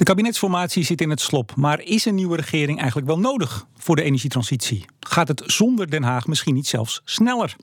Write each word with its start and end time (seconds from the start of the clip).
De 0.00 0.06
kabinetsformatie 0.06 0.84
zit 0.84 1.00
in 1.00 1.10
het 1.10 1.20
slop, 1.20 1.52
maar 1.56 1.80
is 1.80 2.04
een 2.04 2.14
nieuwe 2.14 2.36
regering 2.36 2.78
eigenlijk 2.78 3.06
wel 3.08 3.18
nodig 3.18 3.66
voor 3.76 3.96
de 3.96 4.02
energietransitie? 4.02 4.84
Gaat 5.00 5.28
het 5.28 5.42
zonder 5.46 5.90
Den 5.90 6.02
Haag 6.02 6.26
misschien 6.26 6.54
niet 6.54 6.66
zelfs 6.66 7.00
sneller? 7.04 7.56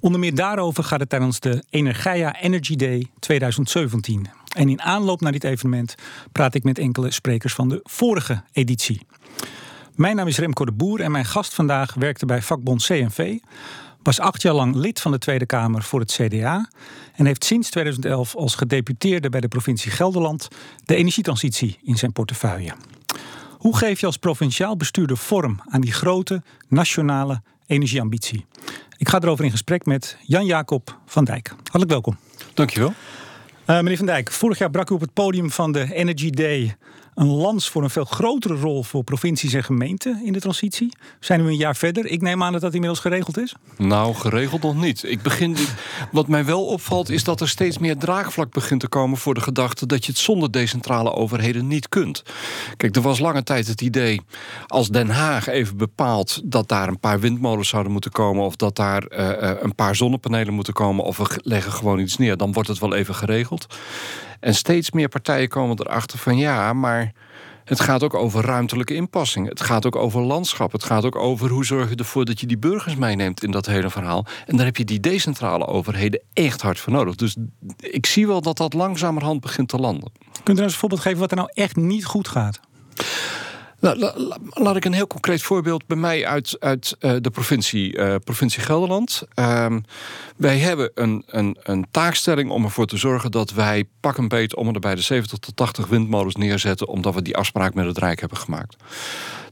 Onder 0.00 0.20
meer 0.20 0.34
daarover 0.34 0.84
gaat 0.84 1.00
het 1.00 1.08
tijdens 1.08 1.40
de 1.40 1.64
Energia 1.70 2.40
Energy 2.40 2.76
Day 2.76 3.06
2017. 3.18 4.26
En 4.56 4.68
in 4.68 4.82
aanloop 4.82 5.20
naar 5.20 5.32
dit 5.32 5.44
evenement 5.44 5.94
praat 6.32 6.54
ik 6.54 6.64
met 6.64 6.78
enkele 6.78 7.10
sprekers 7.10 7.54
van 7.54 7.68
de 7.68 7.80
vorige 7.82 8.42
editie. 8.52 9.06
Mijn 9.94 10.16
naam 10.16 10.26
is 10.26 10.38
Remco 10.38 10.64
de 10.64 10.72
Boer 10.72 11.00
en 11.00 11.10
mijn 11.10 11.24
gast 11.24 11.54
vandaag 11.54 11.94
werkte 11.94 12.26
bij 12.26 12.42
vakbond 12.42 12.84
CNV, 12.84 13.38
was 14.02 14.20
acht 14.20 14.42
jaar 14.42 14.54
lang 14.54 14.74
lid 14.74 15.00
van 15.00 15.10
de 15.10 15.18
Tweede 15.18 15.46
Kamer 15.46 15.82
voor 15.82 16.00
het 16.00 16.12
CDA 16.12 16.70
en 17.14 17.26
heeft 17.26 17.44
sinds 17.44 17.70
2011 17.70 18.36
als 18.36 18.54
gedeputeerde 18.54 19.28
bij 19.28 19.40
de 19.40 19.48
provincie 19.48 19.90
Gelderland 19.90 20.48
de 20.84 20.94
energietransitie 20.94 21.78
in 21.82 21.96
zijn 21.96 22.12
portefeuille. 22.12 22.72
Hoe 23.58 23.76
geef 23.76 24.00
je 24.00 24.06
als 24.06 24.16
provinciaal 24.16 24.76
bestuurder 24.76 25.16
vorm 25.16 25.60
aan 25.68 25.80
die 25.80 25.92
grote 25.92 26.42
nationale 26.68 27.42
energieambitie? 27.66 28.46
Ik 28.96 29.08
ga 29.08 29.20
erover 29.20 29.44
in 29.44 29.50
gesprek 29.50 29.86
met 29.86 30.16
Jan-Jacob 30.22 30.98
van 31.06 31.24
Dijk. 31.24 31.48
Hartelijk 31.48 31.90
welkom. 31.90 32.18
Dankjewel. 32.54 32.92
Uh, 33.66 33.76
meneer 33.76 33.96
Van 33.96 34.06
Dijk, 34.06 34.30
vorig 34.30 34.58
jaar 34.58 34.70
brak 34.70 34.90
u 34.90 34.94
op 34.94 35.00
het 35.00 35.12
podium 35.12 35.50
van 35.50 35.72
de 35.72 35.94
Energy 35.94 36.30
Day 36.30 36.76
een 37.20 37.26
lans 37.26 37.68
voor 37.68 37.82
een 37.82 37.90
veel 37.90 38.04
grotere 38.04 38.54
rol 38.54 38.82
voor 38.82 39.04
provincies 39.04 39.52
en 39.52 39.64
gemeenten 39.64 40.20
in 40.24 40.32
de 40.32 40.40
transitie. 40.40 40.92
Zijn 41.20 41.44
we 41.44 41.50
een 41.50 41.56
jaar 41.56 41.76
verder? 41.76 42.06
Ik 42.06 42.20
neem 42.20 42.42
aan 42.42 42.52
dat 42.52 42.60
dat 42.60 42.72
inmiddels 42.72 43.00
geregeld 43.00 43.38
is. 43.38 43.54
Nou, 43.76 44.14
geregeld 44.14 44.62
nog 44.62 44.80
niet. 44.80 45.02
Ik 45.02 45.22
begin, 45.22 45.56
wat 46.12 46.28
mij 46.28 46.44
wel 46.44 46.66
opvalt 46.66 47.08
is 47.08 47.24
dat 47.24 47.40
er 47.40 47.48
steeds 47.48 47.78
meer 47.78 47.96
draagvlak 47.96 48.52
begint 48.52 48.80
te 48.80 48.88
komen 48.88 49.18
voor 49.18 49.34
de 49.34 49.40
gedachte 49.40 49.86
dat 49.86 50.04
je 50.04 50.12
het 50.12 50.20
zonder 50.20 50.50
decentrale 50.50 51.12
overheden 51.12 51.66
niet 51.66 51.88
kunt. 51.88 52.22
Kijk, 52.76 52.96
er 52.96 53.02
was 53.02 53.18
lange 53.18 53.42
tijd 53.42 53.66
het 53.66 53.80
idee 53.80 54.20
als 54.66 54.88
Den 54.88 55.10
Haag 55.10 55.46
even 55.46 55.76
bepaalt 55.76 56.40
dat 56.44 56.68
daar 56.68 56.88
een 56.88 57.00
paar 57.00 57.20
windmolens 57.20 57.68
zouden 57.68 57.92
moeten 57.92 58.10
komen 58.10 58.44
of 58.44 58.56
dat 58.56 58.76
daar 58.76 59.04
uh, 59.10 59.50
een 59.60 59.74
paar 59.74 59.96
zonnepanelen 59.96 60.54
moeten 60.54 60.72
komen 60.72 61.04
of 61.04 61.16
we 61.16 61.40
leggen 61.42 61.72
gewoon 61.72 61.98
iets 61.98 62.16
neer, 62.16 62.36
dan 62.36 62.52
wordt 62.52 62.68
het 62.68 62.78
wel 62.78 62.94
even 62.94 63.14
geregeld. 63.14 63.66
En 64.40 64.54
steeds 64.54 64.90
meer 64.90 65.08
partijen 65.08 65.48
komen 65.48 65.80
erachter 65.80 66.18
van 66.18 66.36
ja, 66.36 66.72
maar 66.72 67.12
het 67.64 67.80
gaat 67.80 68.02
ook 68.02 68.14
over 68.14 68.44
ruimtelijke 68.44 68.94
inpassing. 68.94 69.48
Het 69.48 69.60
gaat 69.60 69.86
ook 69.86 69.96
over 69.96 70.20
landschap. 70.20 70.72
Het 70.72 70.84
gaat 70.84 71.04
ook 71.04 71.16
over 71.16 71.50
hoe 71.50 71.64
zorg 71.64 71.88
je 71.90 71.96
ervoor 71.96 72.24
dat 72.24 72.40
je 72.40 72.46
die 72.46 72.58
burgers 72.58 72.96
meeneemt 72.96 73.44
in 73.44 73.50
dat 73.50 73.66
hele 73.66 73.90
verhaal. 73.90 74.26
En 74.46 74.56
daar 74.56 74.66
heb 74.66 74.76
je 74.76 74.84
die 74.84 75.00
decentrale 75.00 75.66
overheden 75.66 76.20
echt 76.32 76.62
hard 76.62 76.78
voor 76.78 76.92
nodig. 76.92 77.14
Dus 77.14 77.36
ik 77.76 78.06
zie 78.06 78.26
wel 78.26 78.40
dat 78.40 78.56
dat 78.56 78.72
langzamerhand 78.72 79.40
begint 79.40 79.68
te 79.68 79.76
landen. 79.76 80.12
Kunt 80.32 80.48
u 80.48 80.52
nou 80.52 80.62
eens 80.62 80.72
een 80.72 80.78
voorbeeld 80.78 81.00
geven 81.00 81.18
wat 81.18 81.30
er 81.30 81.36
nou 81.36 81.50
echt 81.54 81.76
niet 81.76 82.04
goed 82.04 82.28
gaat? 82.28 82.60
Nou, 83.80 84.12
laat 84.50 84.76
ik 84.76 84.84
een 84.84 84.92
heel 84.92 85.06
concreet 85.06 85.42
voorbeeld 85.42 85.86
bij 85.86 85.96
mij 85.96 86.26
uit, 86.26 86.56
uit 86.58 86.96
uh, 87.00 87.12
de 87.20 87.30
provincie, 87.30 87.96
uh, 87.96 88.14
provincie 88.24 88.62
Gelderland. 88.62 89.22
Uh, 89.34 89.66
wij 90.36 90.58
hebben 90.58 90.90
een, 90.94 91.22
een, 91.26 91.56
een 91.62 91.86
taakstelling 91.90 92.50
om 92.50 92.64
ervoor 92.64 92.86
te 92.86 92.96
zorgen 92.96 93.30
dat 93.30 93.52
wij 93.52 93.84
pak 94.00 94.16
een 94.16 94.28
beet 94.28 94.54
om 94.54 94.74
er 94.74 94.80
bij 94.80 94.94
de 94.94 95.00
70 95.00 95.38
tot 95.38 95.56
80 95.56 95.86
windmolens 95.86 96.36
neerzetten, 96.36 96.88
omdat 96.88 97.14
we 97.14 97.22
die 97.22 97.36
afspraak 97.36 97.74
met 97.74 97.86
het 97.86 97.98
Rijk 97.98 98.20
hebben 98.20 98.38
gemaakt. 98.38 98.76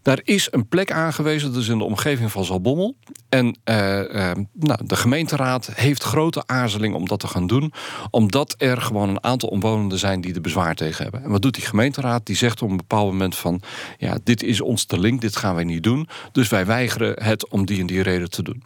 Daar 0.03 0.21
is 0.23 0.49
een 0.51 0.69
plek 0.69 0.93
aangewezen, 0.93 1.53
dus 1.53 1.69
in 1.69 1.79
de 1.79 1.85
omgeving 1.85 2.33
van 2.33 2.45
Zalbommel. 2.45 2.97
En 3.29 3.59
uh, 3.65 3.75
uh, 3.75 4.31
nou, 4.53 4.87
de 4.87 4.97
gemeenteraad 4.97 5.71
heeft 5.75 6.03
grote 6.03 6.43
aarzeling 6.47 6.95
om 6.95 7.07
dat 7.07 7.21
te 7.21 7.27
gaan 7.27 7.47
doen. 7.47 7.73
Omdat 8.11 8.55
er 8.59 8.83
gewoon 8.83 9.09
een 9.09 9.25
aantal 9.25 9.49
omwonenden 9.49 9.99
zijn 9.99 10.21
die 10.21 10.35
er 10.35 10.41
bezwaar 10.41 10.75
tegen 10.75 11.03
hebben. 11.03 11.23
En 11.23 11.31
wat 11.31 11.43
doet 11.43 11.55
die 11.55 11.67
gemeenteraad? 11.67 12.27
Die 12.27 12.37
zegt 12.37 12.63
op 12.63 12.71
een 12.71 12.77
bepaald 12.77 13.11
moment 13.11 13.37
van... 13.37 13.63
ja, 13.99 14.19
dit 14.25 14.43
is 14.43 14.61
ons 14.61 14.85
te 14.85 14.99
link, 14.99 15.21
dit 15.21 15.37
gaan 15.37 15.55
wij 15.55 15.65
niet 15.65 15.83
doen. 15.83 16.09
Dus 16.33 16.49
wij 16.49 16.67
weigeren 16.67 17.23
het 17.23 17.49
om 17.49 17.67
die 17.67 17.81
en 17.81 17.87
die 17.87 18.03
reden 18.03 18.31
te 18.31 18.43
doen. 18.43 18.63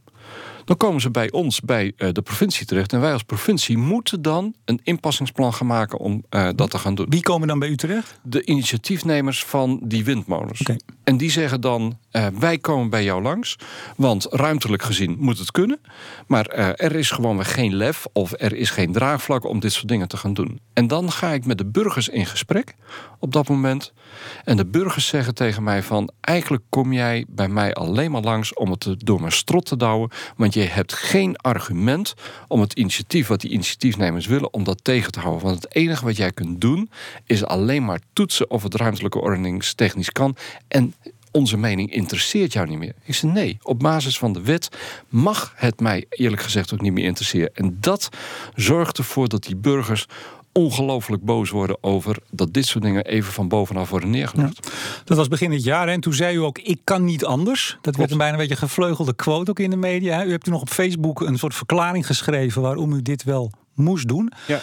Dan 0.64 0.77
komen 0.77 1.00
ze 1.00 1.10
bij 1.10 1.30
ons, 1.30 1.60
bij 1.60 1.92
uh, 1.97 2.09
de 2.12 2.22
provincie 2.22 2.66
terecht. 2.66 2.92
En 2.92 3.00
wij 3.00 3.12
als 3.12 3.22
provincie 3.22 3.78
moeten 3.78 4.22
dan 4.22 4.54
een 4.64 4.81
inpassingsplan 4.82 5.54
gaan 5.54 5.66
maken 5.66 5.98
om 5.98 6.25
uh, 6.31 6.48
dat 6.54 6.70
te 6.70 6.78
gaan 6.78 6.94
doen. 6.94 7.06
Wie 7.09 7.22
komen 7.22 7.48
dan 7.48 7.59
bij 7.59 7.69
u 7.69 7.76
terecht? 7.76 8.19
De 8.22 8.44
initiatiefnemers 8.44 9.44
van 9.44 9.81
die 9.82 10.04
windmolens. 10.04 10.60
Okay. 10.60 10.81
En 11.04 11.16
die 11.16 11.31
zeggen 11.31 11.60
dan, 11.60 11.98
uh, 12.12 12.26
wij 12.38 12.59
komen 12.59 12.91
bij 12.91 13.04
jou 13.04 13.22
langs. 13.22 13.56
Want 13.97 14.26
ruimtelijk 14.31 14.82
gezien 14.82 15.16
moet 15.19 15.38
het 15.38 15.50
kunnen. 15.50 15.81
Maar 16.26 16.47
er 16.47 16.94
is 16.94 17.10
gewoon 17.10 17.44
geen 17.44 17.75
lef 17.75 18.06
of 18.12 18.32
er 18.37 18.56
is 18.56 18.70
geen 18.70 18.92
draagvlak 18.92 19.44
om 19.44 19.60
dit 19.60 19.72
soort 19.72 19.88
dingen 19.88 20.08
te 20.08 20.16
gaan 20.16 20.34
doen. 20.34 20.60
En 20.72 20.87
dan 20.87 21.12
ga 21.12 21.31
ik 21.31 21.44
met 21.44 21.58
de 21.58 21.66
burgers 21.66 22.08
in 22.08 22.26
gesprek 22.26 22.75
op 23.19 23.32
dat 23.32 23.48
moment. 23.48 23.92
En 24.44 24.56
de 24.56 24.66
burgers 24.66 25.06
zeggen 25.06 25.34
tegen 25.34 25.62
mij 25.62 25.82
van... 25.82 26.10
eigenlijk 26.20 26.62
kom 26.69 26.92
jij 26.92 27.25
bij 27.28 27.48
mij 27.48 27.75
alleen 27.75 28.10
maar 28.10 28.22
langs 28.22 28.54
om 28.54 28.70
het 28.70 28.94
door 28.97 29.20
mijn 29.20 29.32
strot 29.32 29.66
te 29.66 29.76
douwen... 29.76 30.10
want 30.37 30.51
je 30.54 30.60
hebt 30.60 30.92
geen 30.92 31.36
argument 31.36 32.14
om 32.48 32.60
het 32.60 32.72
initiatief 32.72 33.26
wat 33.26 33.40
die 33.40 33.50
initiatiefnemers 33.50 34.26
willen... 34.26 34.52
om 34.52 34.64
dat 34.64 34.84
tegen 34.84 35.12
te 35.12 35.20
houden. 35.20 35.44
Want 35.44 35.62
het 35.62 35.74
enige 35.74 36.04
wat 36.04 36.16
jij 36.16 36.32
kunt 36.32 36.60
doen 36.60 36.90
is 37.26 37.44
alleen 37.44 37.84
maar 37.84 38.00
toetsen... 38.12 38.50
of 38.50 38.62
het 38.62 38.74
ruimtelijke 38.74 39.20
ordeningstechnisch 39.20 40.12
kan... 40.12 40.36
en 40.68 40.94
onze 41.32 41.56
mening 41.56 41.92
interesseert 41.92 42.52
jou 42.52 42.68
niet 42.68 42.78
meer. 42.78 42.94
Ik 43.04 43.14
zei 43.14 43.32
nee, 43.32 43.58
op 43.62 43.78
basis 43.78 44.18
van 44.18 44.32
de 44.32 44.40
wet 44.40 44.68
mag 45.08 45.52
het 45.56 45.80
mij 45.80 46.04
eerlijk 46.08 46.42
gezegd 46.42 46.74
ook 46.74 46.80
niet 46.80 46.92
meer 46.92 47.04
interesseren. 47.04 47.54
En 47.54 47.76
dat 47.80 48.08
zorgt 48.54 48.98
ervoor 48.98 49.28
dat 49.28 49.42
die 49.42 49.56
burgers 49.56 50.06
ongelooflijk 50.52 51.22
boos 51.22 51.50
worden 51.50 51.76
over 51.80 52.16
dat 52.30 52.54
dit 52.54 52.66
soort 52.66 52.84
dingen 52.84 53.04
even 53.04 53.32
van 53.32 53.48
bovenaf 53.48 53.90
worden 53.90 54.10
neergelegd. 54.10 54.70
Dat 55.04 55.16
was 55.16 55.28
begin 55.28 55.50
dit 55.50 55.64
jaar 55.64 55.88
en 55.88 56.00
toen 56.00 56.12
zei 56.12 56.36
u 56.36 56.38
ook: 56.38 56.58
Ik 56.58 56.80
kan 56.84 57.04
niet 57.04 57.24
anders. 57.24 57.78
Dat 57.80 57.96
werd 57.96 58.10
een 58.10 58.18
bijna 58.18 58.32
een 58.32 58.38
beetje 58.38 58.56
gevleugelde 58.56 59.14
quote 59.14 59.50
ook 59.50 59.58
in 59.58 59.70
de 59.70 59.76
media. 59.76 60.24
U 60.24 60.30
hebt 60.30 60.44
toen 60.44 60.52
nog 60.52 60.62
op 60.62 60.68
Facebook 60.68 61.20
een 61.20 61.38
soort 61.38 61.54
verklaring 61.54 62.06
geschreven 62.06 62.62
waarom 62.62 62.92
u 62.92 63.02
dit 63.02 63.24
wel 63.24 63.52
moest 63.74 64.08
doen. 64.08 64.32
Ja. 64.46 64.60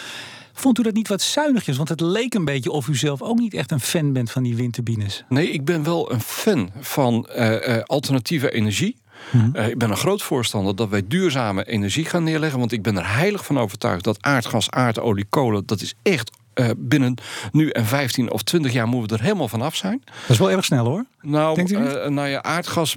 Vond 0.52 0.78
u 0.78 0.82
dat 0.82 0.94
niet 0.94 1.08
wat 1.08 1.22
zuinigjes? 1.22 1.76
Want 1.76 1.88
het 1.88 2.00
leek 2.00 2.34
een 2.34 2.44
beetje 2.44 2.70
of 2.70 2.88
u 2.88 2.96
zelf 2.96 3.22
ook 3.22 3.38
niet 3.38 3.54
echt 3.54 3.70
een 3.70 3.80
fan 3.80 4.12
bent 4.12 4.30
van 4.30 4.42
die 4.42 4.56
windturbines. 4.56 5.24
Nee, 5.28 5.50
ik 5.50 5.64
ben 5.64 5.82
wel 5.82 6.12
een 6.12 6.20
fan 6.20 6.70
van 6.80 7.28
uh, 7.36 7.68
uh, 7.68 7.80
alternatieve 7.82 8.50
energie. 8.50 8.96
Mhm. 9.30 9.50
Uh, 9.56 9.68
ik 9.68 9.78
ben 9.78 9.90
een 9.90 9.96
groot 9.96 10.22
voorstander 10.22 10.76
dat 10.76 10.88
wij 10.88 11.02
duurzame 11.06 11.64
energie 11.64 12.04
gaan 12.04 12.24
neerleggen. 12.24 12.58
Want 12.58 12.72
ik 12.72 12.82
ben 12.82 12.96
er 12.96 13.14
heilig 13.14 13.44
van 13.44 13.58
overtuigd 13.58 14.04
dat 14.04 14.22
aardgas, 14.22 14.70
aardolie, 14.70 15.26
kolen, 15.28 15.66
dat 15.66 15.80
is 15.80 15.94
echt 16.02 16.30
uh, 16.54 16.70
binnen 16.76 17.14
nu 17.52 17.68
en 17.68 17.84
15 17.84 18.30
of 18.30 18.42
20 18.42 18.72
jaar 18.72 18.88
moeten 18.88 19.08
we 19.08 19.16
er 19.16 19.28
helemaal 19.28 19.48
vanaf 19.48 19.76
zijn. 19.76 20.02
Dat 20.04 20.30
is 20.30 20.38
wel 20.38 20.50
erg 20.50 20.64
snel 20.64 20.84
hoor. 20.84 21.04
Nou, 21.20 21.62
uh, 21.62 22.06
nou 22.06 22.28
ja, 22.28 22.42
aardgas. 22.42 22.96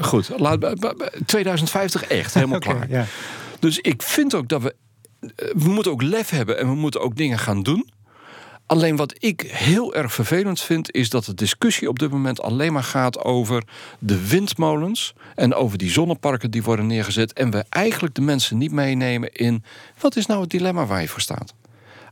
goed, 0.00 0.30
laat, 0.36 0.74
2050 1.26 2.04
echt 2.04 2.34
helemaal 2.34 2.56
okay, 2.64 2.74
klaar. 2.74 2.90
Ja. 2.90 3.04
Dus 3.58 3.78
ik 3.78 4.02
vind 4.02 4.34
ook 4.34 4.48
dat 4.48 4.62
we. 4.62 4.74
We 5.36 5.68
moeten 5.68 5.92
ook 5.92 6.02
lef 6.02 6.30
hebben 6.30 6.58
en 6.58 6.68
we 6.68 6.74
moeten 6.74 7.00
ook 7.00 7.16
dingen 7.16 7.38
gaan 7.38 7.62
doen. 7.62 7.90
Alleen 8.74 8.96
wat 8.96 9.14
ik 9.18 9.40
heel 9.40 9.94
erg 9.94 10.12
vervelend 10.12 10.60
vind, 10.60 10.92
is 10.92 11.10
dat 11.10 11.24
de 11.24 11.34
discussie 11.34 11.88
op 11.88 11.98
dit 11.98 12.10
moment 12.10 12.42
alleen 12.42 12.72
maar 12.72 12.82
gaat 12.82 13.24
over 13.24 13.62
de 13.98 14.26
windmolens 14.28 15.14
en 15.34 15.54
over 15.54 15.78
die 15.78 15.90
zonneparken 15.90 16.50
die 16.50 16.62
worden 16.62 16.86
neergezet. 16.86 17.32
En 17.32 17.50
we 17.50 17.64
eigenlijk 17.68 18.14
de 18.14 18.20
mensen 18.20 18.58
niet 18.58 18.72
meenemen 18.72 19.32
in 19.32 19.64
wat 19.98 20.16
is 20.16 20.26
nou 20.26 20.40
het 20.40 20.50
dilemma 20.50 20.86
waar 20.86 21.00
je 21.00 21.08
voor 21.08 21.20
staat. 21.20 21.54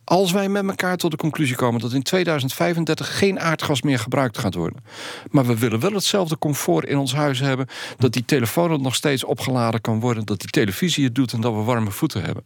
Als 0.05 0.33
wij 0.33 0.49
met 0.49 0.69
elkaar 0.69 0.97
tot 0.97 1.11
de 1.11 1.17
conclusie 1.17 1.57
komen 1.57 1.81
dat 1.81 1.93
in 1.93 2.03
2035 2.03 3.19
geen 3.19 3.41
aardgas 3.41 3.83
meer 3.83 3.99
gebruikt 3.99 4.39
gaat 4.39 4.55
worden. 4.55 4.85
Maar 5.31 5.47
we 5.47 5.59
willen 5.59 5.81
wel 5.81 5.93
hetzelfde 5.93 6.39
comfort 6.39 6.87
in 6.87 6.99
ons 6.99 7.15
huis 7.15 7.41
hebben. 7.41 7.67
Dat 7.97 8.13
die 8.13 8.25
telefoon 8.25 8.83
nog 8.83 8.95
steeds 8.95 9.25
opgeladen 9.25 9.81
kan 9.81 10.01
worden. 10.01 10.25
Dat 10.25 10.41
die 10.41 10.51
televisie 10.51 11.05
het 11.05 11.15
doet 11.15 11.33
en 11.33 11.41
dat 11.41 11.55
we 11.55 11.61
warme 11.61 11.91
voeten 11.91 12.23
hebben. 12.23 12.43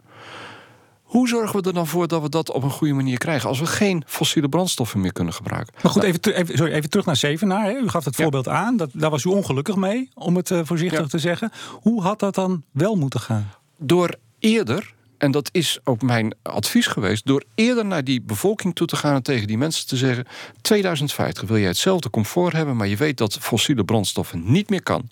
Hoe 1.16 1.28
zorgen 1.28 1.60
we 1.60 1.66
er 1.66 1.75
dan 1.75 1.87
voor 1.87 2.09
dat 2.09 2.22
we 2.22 2.28
dat 2.28 2.50
op 2.50 2.62
een 2.62 2.71
goede 2.71 2.93
manier 2.93 3.19
krijgen... 3.19 3.49
als 3.49 3.59
we 3.59 3.66
geen 3.66 4.03
fossiele 4.06 4.49
brandstoffen 4.49 5.00
meer 5.00 5.12
kunnen 5.12 5.34
gebruiken? 5.34 5.75
Maar 5.82 5.93
goed, 5.93 6.03
even, 6.03 6.34
even, 6.34 6.56
sorry, 6.56 6.73
even 6.73 6.91
terug 6.91 7.06
naar 7.06 7.17
Zevenaar. 7.17 7.64
Hè. 7.64 7.76
U 7.76 7.88
gaf 7.88 8.05
het 8.05 8.17
voorbeeld 8.17 8.49
aan. 8.49 8.76
Dat, 8.76 8.91
daar 8.93 9.11
was 9.11 9.25
u 9.25 9.29
ongelukkig 9.29 9.76
mee, 9.76 10.08
om 10.14 10.37
het 10.37 10.50
uh, 10.50 10.61
voorzichtig 10.64 11.00
ja. 11.00 11.06
te 11.06 11.19
zeggen. 11.19 11.52
Hoe 11.73 12.02
had 12.02 12.19
dat 12.19 12.35
dan 12.35 12.62
wel 12.70 12.94
moeten 12.94 13.20
gaan? 13.20 13.50
Door 13.79 14.14
eerder 14.38 14.94
en 15.19 15.31
dat 15.31 15.49
is 15.52 15.79
ook 15.85 16.02
mijn 16.02 16.35
advies 16.43 16.87
geweest, 16.87 17.26
door 17.26 17.44
eerder 17.55 17.87
naar 17.87 18.05
die 18.05 18.23
bevolking 18.23 18.75
toe 18.75 18.87
te 18.87 18.96
gaan 18.96 19.14
en 19.14 19.23
tegen 19.23 19.46
die 19.46 19.58
mensen 19.58 19.87
te 19.87 19.96
zeggen: 19.96 20.26
2050 20.61 21.49
wil 21.49 21.58
jij 21.58 21.69
hetzelfde 21.69 22.11
comfort 22.11 22.52
hebben, 22.52 22.76
maar 22.76 22.87
je 22.87 22.96
weet 22.96 23.19
dat 23.19 23.38
fossiele 23.41 23.85
brandstoffen 23.85 24.43
niet 24.44 24.70
meer 24.70 24.82
kan, 24.82 25.11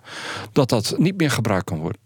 dat 0.52 0.68
dat 0.68 0.94
niet 0.98 1.16
meer 1.16 1.30
gebruikt 1.30 1.64
kan 1.64 1.78
worden 1.78 2.02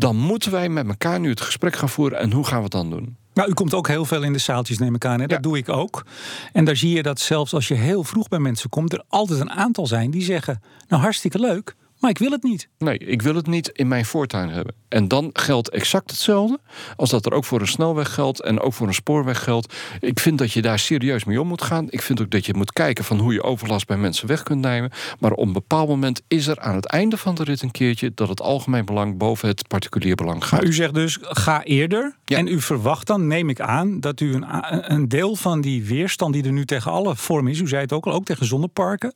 dan 0.00 0.16
moeten 0.16 0.50
wij 0.50 0.68
met 0.68 0.88
elkaar 0.88 1.20
nu 1.20 1.30
het 1.30 1.40
gesprek 1.40 1.76
gaan 1.76 1.88
voeren. 1.88 2.18
En 2.18 2.32
hoe 2.32 2.44
gaan 2.44 2.56
we 2.56 2.62
het 2.62 2.72
dan 2.72 2.90
doen? 2.90 3.16
Nou, 3.34 3.50
u 3.50 3.52
komt 3.52 3.74
ook 3.74 3.88
heel 3.88 4.04
veel 4.04 4.22
in 4.22 4.32
de 4.32 4.38
zaaltjes, 4.38 4.78
neem 4.78 4.94
ik 4.94 5.04
aan. 5.04 5.20
Hè? 5.20 5.26
Dat 5.26 5.42
doe 5.42 5.56
ik 5.56 5.68
ook. 5.68 6.04
En 6.52 6.64
daar 6.64 6.76
zie 6.76 6.94
je 6.94 7.02
dat 7.02 7.20
zelfs 7.20 7.54
als 7.54 7.68
je 7.68 7.74
heel 7.74 8.04
vroeg 8.04 8.28
bij 8.28 8.38
mensen 8.38 8.70
komt, 8.70 8.92
er 8.92 9.04
altijd 9.08 9.40
een 9.40 9.50
aantal 9.50 9.86
zijn 9.86 10.10
die 10.10 10.22
zeggen: 10.22 10.62
Nou, 10.88 11.02
hartstikke 11.02 11.38
leuk. 11.38 11.74
Maar 12.00 12.10
ik 12.10 12.18
wil 12.18 12.30
het 12.30 12.42
niet. 12.42 12.68
Nee, 12.78 12.98
ik 12.98 13.22
wil 13.22 13.34
het 13.34 13.46
niet 13.46 13.68
in 13.68 13.88
mijn 13.88 14.04
voortuin 14.04 14.48
hebben. 14.48 14.74
En 14.88 15.08
dan 15.08 15.30
geldt 15.32 15.70
exact 15.70 16.10
hetzelfde 16.10 16.60
als 16.96 17.10
dat 17.10 17.26
er 17.26 17.32
ook 17.32 17.44
voor 17.44 17.60
een 17.60 17.66
snelweg 17.66 18.14
geldt 18.14 18.42
en 18.42 18.60
ook 18.60 18.72
voor 18.72 18.86
een 18.86 18.94
spoorweg 18.94 19.42
geldt. 19.42 19.74
Ik 20.00 20.20
vind 20.20 20.38
dat 20.38 20.52
je 20.52 20.62
daar 20.62 20.78
serieus 20.78 21.24
mee 21.24 21.40
om 21.40 21.48
moet 21.48 21.62
gaan. 21.62 21.86
Ik 21.90 22.02
vind 22.02 22.20
ook 22.20 22.30
dat 22.30 22.46
je 22.46 22.54
moet 22.54 22.72
kijken 22.72 23.04
van 23.04 23.18
hoe 23.18 23.32
je 23.32 23.42
overlast 23.42 23.86
bij 23.86 23.96
mensen 23.96 24.28
weg 24.28 24.42
kunt 24.42 24.60
nemen. 24.60 24.90
Maar 25.18 25.32
op 25.32 25.46
een 25.46 25.52
bepaald 25.52 25.88
moment 25.88 26.22
is 26.28 26.46
er 26.46 26.60
aan 26.60 26.74
het 26.74 26.86
einde 26.86 27.16
van 27.16 27.34
de 27.34 27.44
rit 27.44 27.62
een 27.62 27.70
keertje 27.70 28.12
dat 28.14 28.28
het 28.28 28.40
algemeen 28.40 28.84
belang 28.84 29.18
boven 29.18 29.48
het 29.48 29.68
particulier 29.68 30.14
belang 30.14 30.44
gaat. 30.44 30.60
Maar 30.60 30.68
u 30.68 30.72
zegt 30.72 30.94
dus 30.94 31.18
ga 31.20 31.64
eerder. 31.64 32.16
En 32.24 32.46
u 32.46 32.60
verwacht 32.60 33.06
dan, 33.06 33.26
neem 33.26 33.48
ik 33.48 33.60
aan, 33.60 34.00
dat 34.00 34.20
u 34.20 34.34
een, 34.34 34.44
een 34.92 35.08
deel 35.08 35.36
van 35.36 35.60
die 35.60 35.84
weerstand 35.84 36.32
die 36.32 36.44
er 36.44 36.52
nu 36.52 36.64
tegen 36.64 36.90
alle 36.90 37.16
vormen 37.16 37.52
is, 37.52 37.60
u 37.60 37.68
zei 37.68 37.82
het 37.82 37.92
ook 37.92 38.06
al, 38.06 38.12
ook 38.12 38.24
tegen 38.24 38.46
zonneparken. 38.46 39.12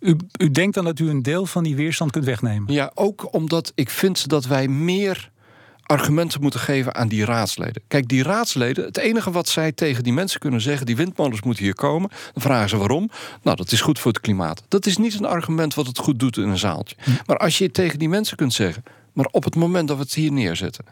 U, 0.00 0.16
u 0.40 0.50
denkt 0.50 0.74
dan 0.74 0.84
dat 0.84 0.98
u 0.98 1.08
een 1.08 1.22
deel 1.22 1.46
van 1.46 1.64
die 1.64 1.76
weerstand 1.76 2.10
kunt 2.10 2.23
wegnemen? 2.24 2.72
Ja, 2.72 2.90
ook 2.94 3.34
omdat 3.34 3.72
ik 3.74 3.90
vind 3.90 4.28
dat 4.28 4.44
wij 4.44 4.68
meer 4.68 5.32
argumenten 5.86 6.40
moeten 6.40 6.60
geven 6.60 6.94
aan 6.94 7.08
die 7.08 7.24
raadsleden. 7.24 7.82
Kijk, 7.88 8.08
die 8.08 8.22
raadsleden, 8.22 8.84
het 8.84 8.96
enige 8.96 9.30
wat 9.30 9.48
zij 9.48 9.72
tegen 9.72 10.02
die 10.02 10.12
mensen 10.12 10.40
kunnen 10.40 10.60
zeggen, 10.60 10.86
die 10.86 10.96
windmolens 10.96 11.42
moeten 11.42 11.64
hier 11.64 11.74
komen, 11.74 12.10
dan 12.32 12.42
vragen 12.42 12.68
ze 12.68 12.76
waarom. 12.76 13.10
Nou, 13.42 13.56
dat 13.56 13.72
is 13.72 13.80
goed 13.80 13.98
voor 13.98 14.12
het 14.12 14.20
klimaat. 14.20 14.62
Dat 14.68 14.86
is 14.86 14.96
niet 14.96 15.14
een 15.14 15.24
argument 15.24 15.74
wat 15.74 15.86
het 15.86 15.98
goed 15.98 16.18
doet 16.18 16.36
in 16.36 16.48
een 16.48 16.58
zaaltje. 16.58 16.96
Hm. 17.02 17.10
Maar 17.26 17.36
als 17.36 17.58
je 17.58 17.70
tegen 17.70 17.98
die 17.98 18.08
mensen 18.08 18.36
kunt 18.36 18.52
zeggen, 18.52 18.82
maar 19.12 19.28
op 19.30 19.44
het 19.44 19.54
moment 19.54 19.88
dat 19.88 19.96
we 19.96 20.02
het 20.02 20.14
hier 20.14 20.32
neerzetten, 20.32 20.84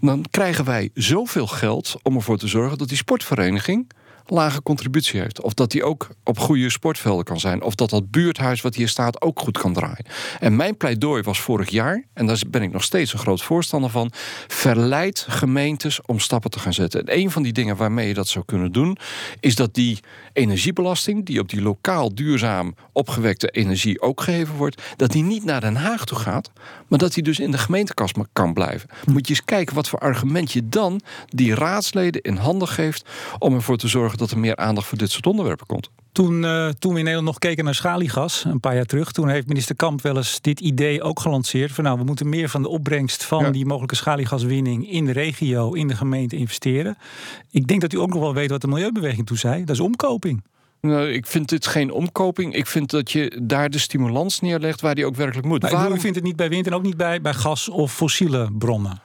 dan 0.00 0.24
krijgen 0.30 0.64
wij 0.64 0.90
zoveel 0.94 1.46
geld 1.46 1.96
om 2.02 2.14
ervoor 2.14 2.38
te 2.38 2.46
zorgen 2.46 2.78
dat 2.78 2.88
die 2.88 2.96
sportvereniging 2.96 3.86
lage 4.26 4.62
contributie 4.62 5.20
heeft. 5.20 5.42
Of 5.42 5.54
dat 5.54 5.70
die 5.70 5.84
ook 5.84 6.08
op 6.24 6.38
goede 6.38 6.70
sportvelden 6.70 7.24
kan 7.24 7.40
zijn. 7.40 7.62
Of 7.62 7.74
dat 7.74 7.90
dat 7.90 8.10
buurthuis 8.10 8.60
wat 8.60 8.74
hier 8.74 8.88
staat 8.88 9.22
ook 9.22 9.40
goed 9.40 9.58
kan 9.58 9.72
draaien. 9.72 10.06
En 10.40 10.56
mijn 10.56 10.76
pleidooi 10.76 11.22
was 11.22 11.40
vorig 11.40 11.70
jaar, 11.70 12.04
en 12.12 12.26
daar 12.26 12.40
ben 12.48 12.62
ik 12.62 12.72
nog 12.72 12.82
steeds 12.82 13.12
een 13.12 13.18
groot 13.18 13.42
voorstander 13.42 13.90
van. 13.90 14.12
Verleid 14.46 15.26
gemeentes 15.28 16.00
om 16.02 16.18
stappen 16.18 16.50
te 16.50 16.58
gaan 16.58 16.72
zetten. 16.72 17.00
En 17.00 17.18
een 17.18 17.30
van 17.30 17.42
die 17.42 17.52
dingen 17.52 17.76
waarmee 17.76 18.08
je 18.08 18.14
dat 18.14 18.28
zou 18.28 18.44
kunnen 18.44 18.72
doen, 18.72 18.96
is 19.40 19.54
dat 19.54 19.74
die 19.74 20.00
energiebelasting, 20.32 21.26
die 21.26 21.40
op 21.40 21.48
die 21.48 21.62
lokaal 21.62 22.14
duurzaam 22.14 22.74
opgewekte 22.92 23.48
energie 23.48 24.00
ook 24.00 24.20
gegeven 24.20 24.54
wordt, 24.54 24.82
dat 24.96 25.10
die 25.10 25.22
niet 25.22 25.44
naar 25.44 25.60
Den 25.60 25.76
Haag 25.76 26.04
toe 26.04 26.18
gaat, 26.18 26.50
maar 26.88 26.98
dat 26.98 27.14
die 27.14 27.22
dus 27.22 27.38
in 27.38 27.50
de 27.50 27.58
gemeentekas 27.58 28.12
kan 28.32 28.52
blijven. 28.52 28.88
Moet 29.04 29.28
je 29.28 29.34
eens 29.34 29.44
kijken 29.44 29.74
wat 29.74 29.88
voor 29.88 29.98
argument 29.98 30.52
je 30.52 30.68
dan 30.68 31.00
die 31.28 31.54
raadsleden 31.54 32.22
in 32.22 32.36
handen 32.36 32.68
geeft 32.68 33.08
om 33.38 33.54
ervoor 33.54 33.76
te 33.76 33.88
zorgen 33.88 34.15
dat 34.16 34.30
er 34.30 34.38
meer 34.38 34.56
aandacht 34.56 34.86
voor 34.86 34.98
dit 34.98 35.10
soort 35.10 35.26
onderwerpen 35.26 35.66
komt. 35.66 35.90
Toen, 36.12 36.42
uh, 36.42 36.68
toen 36.68 36.92
we 36.92 36.98
in 36.98 37.04
Nederland 37.04 37.26
nog 37.26 37.38
keken 37.38 37.64
naar 37.64 37.74
schaliegas, 37.74 38.44
een 38.44 38.60
paar 38.60 38.74
jaar 38.74 38.84
terug, 38.84 39.12
toen 39.12 39.28
heeft 39.28 39.46
minister 39.46 39.76
Kamp 39.76 40.02
wel 40.02 40.16
eens 40.16 40.40
dit 40.40 40.60
idee 40.60 41.02
ook 41.02 41.20
gelanceerd. 41.20 41.72
Van 41.72 41.84
nou, 41.84 41.98
we 41.98 42.04
moeten 42.04 42.28
meer 42.28 42.48
van 42.48 42.62
de 42.62 42.68
opbrengst 42.68 43.24
van 43.24 43.52
die 43.52 43.66
mogelijke 43.66 43.96
schaliegaswinning 43.96 44.90
in 44.90 45.04
de 45.04 45.12
regio, 45.12 45.72
in 45.72 45.88
de 45.88 45.96
gemeente 45.96 46.36
investeren. 46.36 46.96
Ik 47.50 47.66
denk 47.66 47.80
dat 47.80 47.92
u 47.92 47.98
ook 47.98 48.12
nog 48.12 48.20
wel 48.20 48.34
weet 48.34 48.50
wat 48.50 48.60
de 48.60 48.68
milieubeweging 48.68 49.26
toen 49.26 49.36
zei. 49.36 49.64
Dat 49.64 49.74
is 49.74 49.80
omkoping. 49.80 50.42
Nou, 50.80 51.08
ik 51.08 51.26
vind 51.26 51.48
dit 51.48 51.66
geen 51.66 51.90
omkoping. 51.90 52.54
Ik 52.54 52.66
vind 52.66 52.90
dat 52.90 53.10
je 53.10 53.40
daar 53.42 53.70
de 53.70 53.78
stimulans 53.78 54.40
neerlegt 54.40 54.80
waar 54.80 54.94
die 54.94 55.06
ook 55.06 55.16
werkelijk 55.16 55.46
moet. 55.46 55.62
Maar 55.62 55.70
Waarom... 55.70 56.00
Vindt 56.00 56.16
het 56.16 56.24
niet 56.24 56.36
bij 56.36 56.48
wind 56.48 56.66
en 56.66 56.74
ook 56.74 56.82
niet 56.82 56.96
bij, 56.96 57.20
bij 57.20 57.34
gas 57.34 57.68
of 57.68 57.92
fossiele 57.92 58.48
bronnen? 58.58 59.00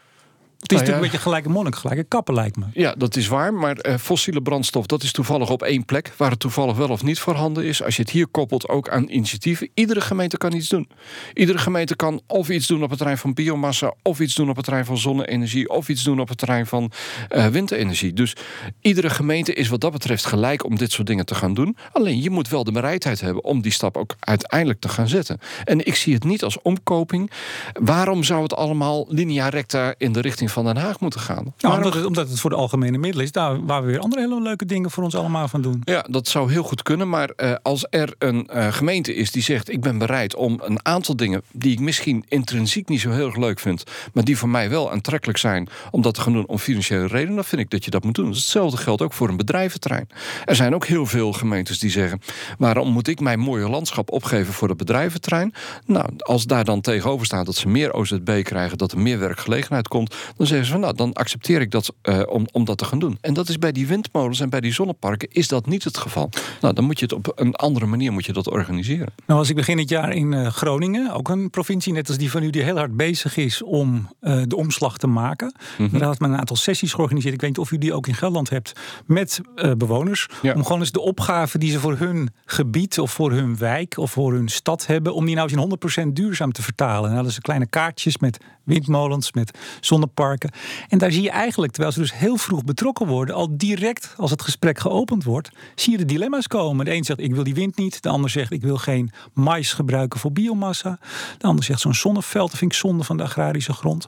Het 0.61 0.71
is 0.71 0.77
nou 0.77 0.91
natuurlijk 0.91 0.95
een 0.95 1.11
beetje 1.11 1.29
gelijke 1.29 1.49
monnik, 1.49 1.75
gelijke 1.75 2.03
kappen 2.03 2.33
lijkt 2.33 2.57
me. 2.57 2.65
Ja, 2.73 2.95
dat 2.97 3.15
is 3.15 3.27
waar. 3.27 3.53
Maar 3.53 3.77
uh, 3.87 3.97
fossiele 3.97 4.41
brandstof, 4.41 4.85
dat 4.85 5.03
is 5.03 5.11
toevallig 5.11 5.49
op 5.49 5.63
één 5.63 5.85
plek... 5.85 6.13
waar 6.17 6.29
het 6.29 6.39
toevallig 6.39 6.77
wel 6.77 6.89
of 6.89 7.03
niet 7.03 7.19
voorhanden 7.19 7.65
is. 7.65 7.83
Als 7.83 7.95
je 7.95 8.01
het 8.01 8.11
hier 8.11 8.27
koppelt 8.27 8.69
ook 8.69 8.89
aan 8.89 9.09
initiatieven... 9.09 9.69
iedere 9.73 10.01
gemeente 10.01 10.37
kan 10.37 10.53
iets 10.53 10.69
doen. 10.69 10.89
Iedere 11.33 11.57
gemeente 11.57 11.95
kan 11.95 12.21
of 12.27 12.49
iets 12.49 12.67
doen 12.67 12.83
op 12.83 12.89
het 12.89 12.97
terrein 12.97 13.17
van 13.17 13.33
biomassa... 13.33 13.93
of 14.01 14.19
iets 14.19 14.35
doen 14.35 14.49
op 14.49 14.55
het 14.55 14.65
terrein 14.65 14.85
van 14.85 14.97
zonne-energie... 14.97 15.69
of 15.69 15.89
iets 15.89 16.03
doen 16.03 16.19
op 16.19 16.29
het 16.29 16.37
terrein 16.37 16.65
van 16.65 16.91
uh, 17.29 17.47
windenergie. 17.47 18.13
Dus 18.13 18.35
iedere 18.81 19.09
gemeente 19.09 19.53
is 19.53 19.67
wat 19.67 19.81
dat 19.81 19.91
betreft 19.91 20.25
gelijk 20.25 20.65
om 20.65 20.77
dit 20.77 20.91
soort 20.91 21.07
dingen 21.07 21.25
te 21.25 21.35
gaan 21.35 21.53
doen. 21.53 21.77
Alleen 21.91 22.21
je 22.21 22.29
moet 22.29 22.49
wel 22.49 22.63
de 22.63 22.71
bereidheid 22.71 23.21
hebben... 23.21 23.43
om 23.43 23.61
die 23.61 23.71
stap 23.71 23.97
ook 23.97 24.15
uiteindelijk 24.19 24.79
te 24.79 24.89
gaan 24.89 25.07
zetten. 25.07 25.39
En 25.63 25.85
ik 25.85 25.95
zie 25.95 26.13
het 26.13 26.23
niet 26.23 26.43
als 26.43 26.61
omkoping. 26.61 27.31
Waarom 27.73 28.23
zou 28.23 28.43
het 28.43 28.55
allemaal 28.55 29.05
linea 29.09 29.49
recta 29.49 29.93
in 29.97 30.11
de 30.11 30.21
richting 30.21 30.49
van 30.51 30.65
Den 30.65 30.77
Haag 30.77 30.99
moeten 30.99 31.19
gaan. 31.19 31.53
Nou, 31.57 31.77
omdat, 31.77 31.93
het, 31.93 32.05
omdat, 32.05 32.29
het, 32.29 32.39
voor 32.39 32.49
de 32.49 32.55
algemene 32.55 32.97
middelen 32.97 33.25
is, 33.25 33.31
daar 33.31 33.65
waar 33.65 33.81
we 33.81 33.87
weer 33.87 33.99
andere 33.99 34.21
hele 34.21 34.41
leuke 34.41 34.65
dingen 34.65 34.91
voor 34.91 35.03
ons 35.03 35.15
allemaal 35.15 35.47
van 35.47 35.61
doen. 35.61 35.81
Ja, 35.83 36.05
dat 36.09 36.27
zou 36.27 36.51
heel 36.51 36.63
goed 36.63 36.83
kunnen. 36.83 37.09
Maar 37.09 37.29
uh, 37.37 37.55
als 37.61 37.85
er 37.89 38.13
een 38.17 38.49
uh, 38.53 38.73
gemeente 38.73 39.15
is 39.15 39.31
die 39.31 39.43
zegt: 39.43 39.69
Ik 39.69 39.81
ben 39.81 39.97
bereid 39.97 40.35
om 40.35 40.59
een 40.63 40.85
aantal 40.85 41.15
dingen 41.15 41.41
die 41.51 41.71
ik 41.71 41.79
misschien 41.79 42.25
intrinsiek 42.27 42.87
niet 42.87 43.01
zo 43.01 43.09
heel 43.09 43.25
erg 43.25 43.35
leuk 43.35 43.59
vind, 43.59 43.83
maar 44.13 44.23
die 44.23 44.37
voor 44.37 44.49
mij 44.49 44.69
wel 44.69 44.91
aantrekkelijk 44.91 45.37
zijn 45.37 45.69
om 45.91 46.01
dat 46.01 46.13
te 46.13 46.21
gaan 46.21 46.33
doen 46.33 46.47
om 46.47 46.57
financiële 46.57 47.07
redenen, 47.07 47.35
dan 47.35 47.45
vind 47.45 47.61
ik 47.61 47.69
dat 47.69 47.85
je 47.85 47.91
dat 47.91 48.03
moet 48.03 48.15
doen. 48.15 48.27
Dus 48.27 48.37
hetzelfde 48.37 48.77
geldt 48.77 49.01
ook 49.01 49.13
voor 49.13 49.29
een 49.29 49.37
bedrijventerrein. 49.37 50.07
Er 50.45 50.55
zijn 50.55 50.75
ook 50.75 50.85
heel 50.85 51.05
veel 51.05 51.33
gemeentes 51.33 51.79
die 51.79 51.89
zeggen: 51.89 52.21
Waarom 52.57 52.89
moet 52.89 53.07
ik 53.07 53.19
mijn 53.19 53.39
mooie 53.39 53.69
landschap 53.69 54.11
opgeven 54.11 54.53
voor 54.53 54.67
het 54.67 54.77
bedrijventerrein? 54.77 55.53
Nou, 55.85 56.05
als 56.17 56.45
daar 56.45 56.65
dan 56.65 56.81
tegenover 56.81 57.25
staat 57.25 57.45
dat 57.45 57.55
ze 57.55 57.67
meer 57.67 57.93
OZB 57.93 58.43
krijgen, 58.43 58.77
dat 58.77 58.91
er 58.91 58.99
meer 58.99 59.19
werkgelegenheid 59.19 59.87
komt, 59.87 60.15
dan 60.41 60.49
zeggen 60.49 60.67
ze 60.67 60.71
van 60.71 60.81
nou, 60.81 60.95
dan 60.95 61.13
accepteer 61.13 61.61
ik 61.61 61.71
dat 61.71 61.93
uh, 62.03 62.21
om, 62.27 62.45
om 62.51 62.65
dat 62.65 62.77
te 62.77 62.85
gaan 62.85 62.99
doen. 62.99 63.17
En 63.21 63.33
dat 63.33 63.49
is 63.49 63.57
bij 63.59 63.71
die 63.71 63.87
windmolens 63.87 64.39
en 64.39 64.49
bij 64.49 64.61
die 64.61 64.73
zonneparken 64.73 65.27
is 65.31 65.47
dat 65.47 65.65
niet 65.65 65.83
het 65.83 65.97
geval. 65.97 66.29
Nou, 66.61 66.73
dan 66.73 66.83
moet 66.83 66.99
je 66.99 67.05
het 67.05 67.13
op 67.13 67.31
een 67.35 67.55
andere 67.55 67.85
manier 67.85 68.11
moet 68.11 68.25
je 68.25 68.33
dat 68.33 68.49
organiseren. 68.49 69.13
Nou 69.25 69.39
was 69.39 69.49
ik 69.49 69.55
begin 69.55 69.77
het 69.77 69.89
jaar 69.89 70.13
in 70.13 70.31
uh, 70.31 70.47
Groningen, 70.47 71.13
ook 71.13 71.29
een 71.29 71.49
provincie 71.49 71.93
net 71.93 72.07
als 72.07 72.17
die 72.17 72.31
van 72.31 72.43
u, 72.43 72.49
die 72.49 72.61
heel 72.61 72.77
hard 72.77 72.97
bezig 72.97 73.37
is 73.37 73.63
om 73.63 74.09
uh, 74.21 74.41
de 74.47 74.55
omslag 74.55 74.97
te 74.97 75.07
maken. 75.07 75.55
Mm 75.77 75.87
-hmm. 75.87 75.99
Daar 75.99 76.07
had 76.07 76.19
men 76.19 76.31
een 76.31 76.39
aantal 76.39 76.55
sessies 76.55 76.93
georganiseerd. 76.93 77.33
Ik 77.33 77.41
weet 77.41 77.49
niet 77.49 77.59
of 77.59 77.71
u 77.71 77.77
die 77.77 77.93
ook 77.93 78.07
in 78.07 78.15
Gelderland 78.15 78.49
hebt 78.49 78.73
met 79.05 79.41
bewoners. 79.77 80.27
Ja. 80.41 80.53
Om 80.53 80.63
gewoon 80.63 80.79
eens 80.79 80.91
de 80.91 81.01
opgave 81.01 81.57
die 81.57 81.71
ze 81.71 81.79
voor 81.79 81.97
hun 81.97 82.29
gebied 82.45 82.99
of 82.99 83.11
voor 83.11 83.31
hun 83.31 83.57
wijk 83.57 83.97
of 83.97 84.11
voor 84.11 84.33
hun 84.33 84.49
stad 84.49 84.85
hebben, 84.85 85.13
om 85.13 85.25
die 85.25 85.35
nou 85.35 85.49
eens 85.49 85.81
in 85.83 86.07
100% 86.07 86.13
duurzaam 86.13 86.51
te 86.51 86.61
vertalen. 86.61 87.09
En 87.09 87.15
hadden 87.15 87.33
ze 87.33 87.41
kleine 87.41 87.67
kaartjes 87.67 88.17
met 88.17 88.37
windmolens, 88.63 89.33
met 89.33 89.57
zonneparken. 89.79 90.30
En 90.89 90.97
daar 90.97 91.11
zie 91.11 91.21
je 91.21 91.29
eigenlijk, 91.29 91.71
terwijl 91.71 91.93
ze 91.93 91.99
dus 91.99 92.13
heel 92.13 92.37
vroeg 92.37 92.63
betrokken 92.63 93.07
worden, 93.07 93.35
al 93.35 93.57
direct 93.57 94.13
als 94.17 94.31
het 94.31 94.41
gesprek 94.41 94.79
geopend 94.79 95.23
wordt, 95.23 95.49
zie 95.75 95.91
je 95.91 95.97
de 95.97 96.05
dilemma's 96.05 96.47
komen. 96.47 96.85
De 96.85 96.93
een 96.93 97.03
zegt 97.03 97.19
ik 97.19 97.33
wil 97.33 97.43
die 97.43 97.53
wind 97.53 97.77
niet, 97.77 98.03
de 98.03 98.09
ander 98.09 98.29
zegt 98.29 98.51
ik 98.51 98.61
wil 98.61 98.77
geen 98.77 99.11
mais 99.33 99.73
gebruiken 99.73 100.19
voor 100.19 100.31
biomassa. 100.31 100.99
De 101.37 101.47
ander 101.47 101.63
zegt 101.63 101.79
zo'n 101.79 101.93
zonneveld, 101.93 102.57
vind 102.57 102.71
ik 102.71 102.77
zonde 102.77 103.03
van 103.03 103.17
de 103.17 103.23
agrarische 103.23 103.73
grond. 103.73 104.07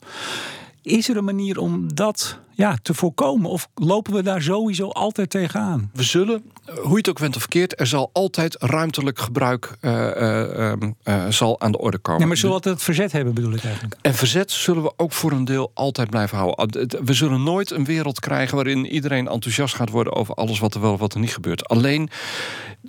Is 0.84 1.10
er 1.10 1.18
een 1.18 1.24
manier 1.24 1.60
om 1.60 1.96
dat 1.96 2.40
ja, 2.52 2.78
te 2.82 2.94
voorkomen? 2.94 3.50
Of 3.50 3.70
lopen 3.76 4.14
we 4.14 4.24
daar 4.24 4.42
sowieso 4.42 4.88
altijd 4.90 5.30
tegenaan? 5.30 5.90
We 5.94 6.04
zullen, 6.04 6.44
hoe 6.82 6.92
je 6.92 6.98
het 6.98 7.10
ook 7.10 7.20
went 7.20 7.36
of 7.36 7.48
keert, 7.48 7.80
er 7.80 7.88
zal 7.88 8.10
altijd 8.14 8.56
ruimtelijk 8.60 9.20
gebruik 9.20 9.78
uh, 9.82 10.74
uh, 11.04 11.28
zal 11.30 11.60
aan 11.60 11.72
de 11.72 11.78
orde 11.78 11.98
komen. 11.98 12.22
Ja, 12.22 12.28
maar 12.28 12.36
zullen 12.36 12.50
we 12.50 12.56
altijd 12.56 12.76
het 12.76 12.84
verzet 12.84 13.12
hebben, 13.12 13.34
bedoel 13.34 13.54
ik 13.54 13.64
eigenlijk? 13.64 13.96
En 14.02 14.14
verzet 14.14 14.52
zullen 14.52 14.84
we 14.84 14.94
ook 14.98 15.12
voor 15.12 15.32
een 15.32 15.46
deel 15.46 15.72
altijd 15.74 16.10
blijven 16.10 16.38
houden. 16.38 16.90
We 17.06 17.14
zullen 17.14 17.44
nooit 17.44 17.72
een 17.72 17.86
wereld 17.86 18.20
krijgen 18.20 18.56
waarin 18.56 18.86
iedereen 18.86 19.28
enthousiast 19.28 19.76
gaat 19.76 19.90
worden 19.90 20.14
over 20.14 20.34
alles 20.34 20.60
wat 20.60 20.74
er 20.74 20.82
wel 20.82 20.94
of 20.94 21.00
wat 21.00 21.14
er 21.14 21.20
niet 21.20 21.34
gebeurt. 21.34 21.68
Alleen 21.68 22.10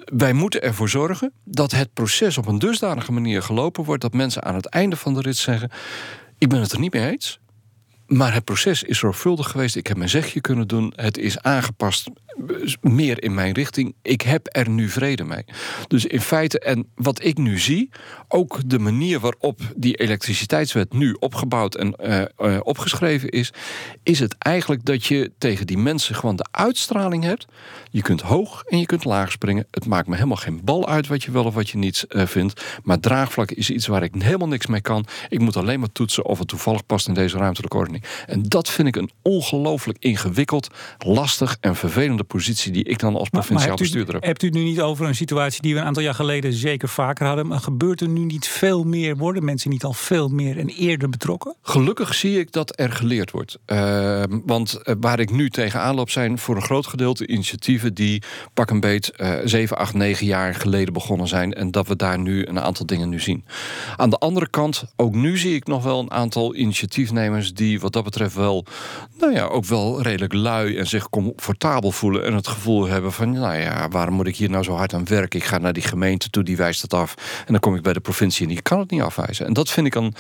wij 0.05 0.33
moeten 0.33 0.63
ervoor 0.63 0.89
zorgen 0.89 1.33
dat 1.45 1.71
het 1.71 1.93
proces 1.93 2.39
op 2.39 2.47
een 2.47 2.59
dusdanige 2.59 3.13
manier 3.13 3.43
gelopen 3.43 3.85
wordt 3.85 4.03
dat 4.03 4.13
mensen 4.13 4.45
aan 4.45 4.55
het 4.55 4.67
einde 4.67 4.97
van 4.97 5.15
de 5.15 5.21
rit 5.21 5.37
zeggen: 5.37 5.71
Ik 6.39 6.49
ben 6.49 6.61
het 6.61 6.73
er 6.73 6.81
niet 6.81 6.93
mee 6.93 7.11
eens. 7.11 7.41
Maar 8.07 8.35
het 8.35 8.45
proces 8.45 8.83
is 8.83 8.99
zorgvuldig 8.99 9.51
geweest. 9.51 9.77
Ik 9.77 9.87
heb 9.87 9.97
mijn 9.97 10.09
zegje 10.09 10.41
kunnen 10.41 10.69
doen. 10.69 10.93
Het 10.97 11.19
is 11.19 11.39
aangepast 11.39 12.11
meer 12.81 13.23
in 13.23 13.35
mijn 13.35 13.53
richting. 13.53 13.95
Ik 14.03 14.23
heb 14.23 14.49
er 14.51 14.69
nu 14.69 14.89
vrede 14.89 15.25
mee. 15.25 15.45
Dus 15.89 16.07
in 16.07 16.21
feite, 16.21 16.59
en 16.59 16.87
wat 16.95 17.25
ik 17.25 17.39
nu 17.39 17.59
zie, 17.59 17.91
ook 18.29 18.61
de 18.67 18.79
manier 18.79 19.21
waarop 19.21 19.61
die 19.77 19.95
elektriciteitswet 19.95 20.93
nu 20.93 21.17
opgebouwd 21.19 21.75
en 21.75 21.95
uh, 22.01 22.23
uh, 22.39 22.61
opgeschreven 22.63 23.29
is, 23.29 23.53
is 24.03 24.19
het 24.19 24.35
eigenlijk 24.39 24.85
dat 24.85 25.05
je 25.05 25.33
tegen 25.39 25.67
die 25.67 25.79
mensen 25.79 26.15
gewoon 26.15 26.37
de 26.37 26.47
uitstraling 26.51 27.25
hebt. 27.25 27.47
Je 27.91 28.03
kunt 28.03 28.21
hoog 28.21 28.63
en 28.63 28.79
je 28.79 28.87
kunt 28.87 29.05
laag 29.05 29.33
springen. 29.33 29.67
Het 29.71 29.87
maakt 29.87 30.09
me 30.09 30.15
helemaal 30.15 30.37
geen 30.37 30.65
bal 30.65 30.89
uit 30.89 31.07
wat 31.07 31.23
je 31.23 31.31
wel 31.31 31.45
of 31.45 31.55
wat 31.55 31.71
je 31.71 31.79
niet 31.79 32.05
vindt. 32.09 32.65
Maar 32.83 33.01
draagvlak 33.01 33.51
is 33.51 33.71
iets 33.71 33.87
waar 33.87 34.03
ik 34.03 34.15
helemaal 34.19 34.49
niks 34.49 34.67
mee 34.67 34.81
kan. 34.81 35.07
Ik 35.29 35.41
moet 35.41 35.57
alleen 35.57 35.81
maar 35.81 35.93
toetsen 35.93 36.25
of 36.25 36.39
het 36.39 36.49
toevallig 36.49 36.87
past 36.87 37.09
in 37.09 37.15
deze 37.15 37.37
ruimtelijke 37.37 37.77
organisatie 37.77 37.94
En 38.27 38.43
dat 38.43 38.71
vind 38.71 38.89
ik 38.89 38.97
een 38.97 39.11
ongelooflijk 39.23 39.99
ingewikkeld, 40.01 40.69
lastig 40.99 41.57
en 41.61 41.77
vervelende 41.77 42.25
positie 42.25 42.73
die 42.73 42.85
ik 42.85 42.99
dan 42.99 43.17
als 43.17 43.29
provinciaal 43.29 43.77
bestuurder 43.77 44.15
heb. 44.15 44.25
Hebt 44.25 44.43
u 44.43 44.47
het 44.47 44.57
nu 44.57 44.63
niet 44.63 44.81
over 44.81 45.07
een 45.07 45.15
situatie 45.15 45.63
die 45.63 45.75
we 45.75 45.81
een 45.81 45.87
aantal 45.87 46.03
jaar 46.03 46.15
geleden 46.15 46.53
zeker 46.53 46.89
vaker 46.89 47.27
hadden? 47.27 47.47
Maar 47.47 47.61
gebeurt 47.61 48.01
er 48.01 48.09
nu 48.09 48.25
niet 48.25 48.47
veel 48.47 48.85
meer? 48.85 49.17
Worden 49.17 49.45
mensen 49.45 49.71
niet 49.71 49.85
al 49.85 49.93
veel 49.93 50.29
meer 50.29 50.59
en 50.59 50.69
eerder 50.69 51.09
betrokken? 51.09 51.57
Gelukkig 51.63 52.15
zie 52.15 52.39
ik 52.39 52.53
dat 52.53 52.81
er 52.81 52.93
geleerd 52.93 53.31
wordt. 53.31 53.59
Uh, 53.67 54.23
want 54.45 54.75
eh, 54.75 54.95
waar 55.01 55.21
ik 55.21 55.31
nu 55.31 55.51
tegenaan 55.51 55.95
loop 55.95 56.11
zijn 56.11 56.39
voor 56.39 56.57
een 56.57 56.63
groot 56.63 56.87
gedeelte 56.87 57.27
initiatieven 57.27 57.95
die 57.95 58.23
pak 58.55 58.71
een 58.71 58.81
beet 58.81 59.13
uh, 59.17 59.33
7, 59.45 59.77
8, 59.77 59.95
9 59.95 60.27
jaar 60.27 60.55
geleden 60.55 60.93
begonnen 60.93 61.29
zijn. 61.29 61.55
En 61.55 61.71
dat 61.71 61.87
we 61.87 61.97
daar 61.97 62.19
nu 62.19 62.47
een 62.47 62.61
aantal 62.61 62.87
dingen 62.87 63.09
nu 63.09 63.21
zien. 63.21 63.45
Aan 63.97 64.11
de 64.11 64.19
andere 64.19 64.49
kant, 64.49 64.85
ook 64.97 65.15
nu 65.15 65.39
zie 65.39 65.55
ik 65.55 65.67
nog 65.67 65.83
wel 65.83 66.01
een 66.01 66.11
aantal 66.11 66.55
initiatiefnemers 66.55 67.55
die 67.55 67.81
wat 67.85 67.93
dat 67.93 68.05
betreft 68.05 68.35
wel, 68.35 68.65
nou 69.19 69.33
ja, 69.33 69.45
ook 69.45 69.65
wel 69.65 70.03
redelijk 70.03 70.33
lui 70.33 70.77
en 70.77 70.87
zich 70.87 71.09
comfortabel 71.09 71.91
voelen. 71.91 72.25
En 72.25 72.35
het 72.35 72.49
gevoel 72.49 72.87
hebben 72.87 73.13
van, 73.13 73.33
nou 73.33 73.57
ja, 73.57 73.89
waarom 73.89 74.15
moet 74.15 74.27
ik 74.27 74.37
hier 74.37 74.51
nou 74.51 74.65
zo 74.65 74.73
hard 74.73 74.95
aan 74.95 75.05
werken? 75.05 75.39
Ik 75.39 75.45
ga 75.45 75.59
naar 75.59 75.73
die 75.73 75.83
gemeente 75.83 76.31
toe, 76.31 76.43
die 76.43 76.57
wijst 76.57 76.83
het 76.83 76.95
af. 76.95 77.15
En 77.39 77.53
dan 77.53 77.61
kom 77.61 77.75
ik 77.75 77.83
bij 77.83 77.93
de 77.93 78.01
provincie 78.01 78.47
en 78.47 78.53
die 78.53 78.63
kan 78.63 78.79
het 78.79 78.91
niet 78.91 79.01
afwijzen. 79.01 79.47
En 79.47 79.53
dat 79.53 79.71
vind 79.71 79.87
ik 79.87 79.93
dan, 79.93 80.15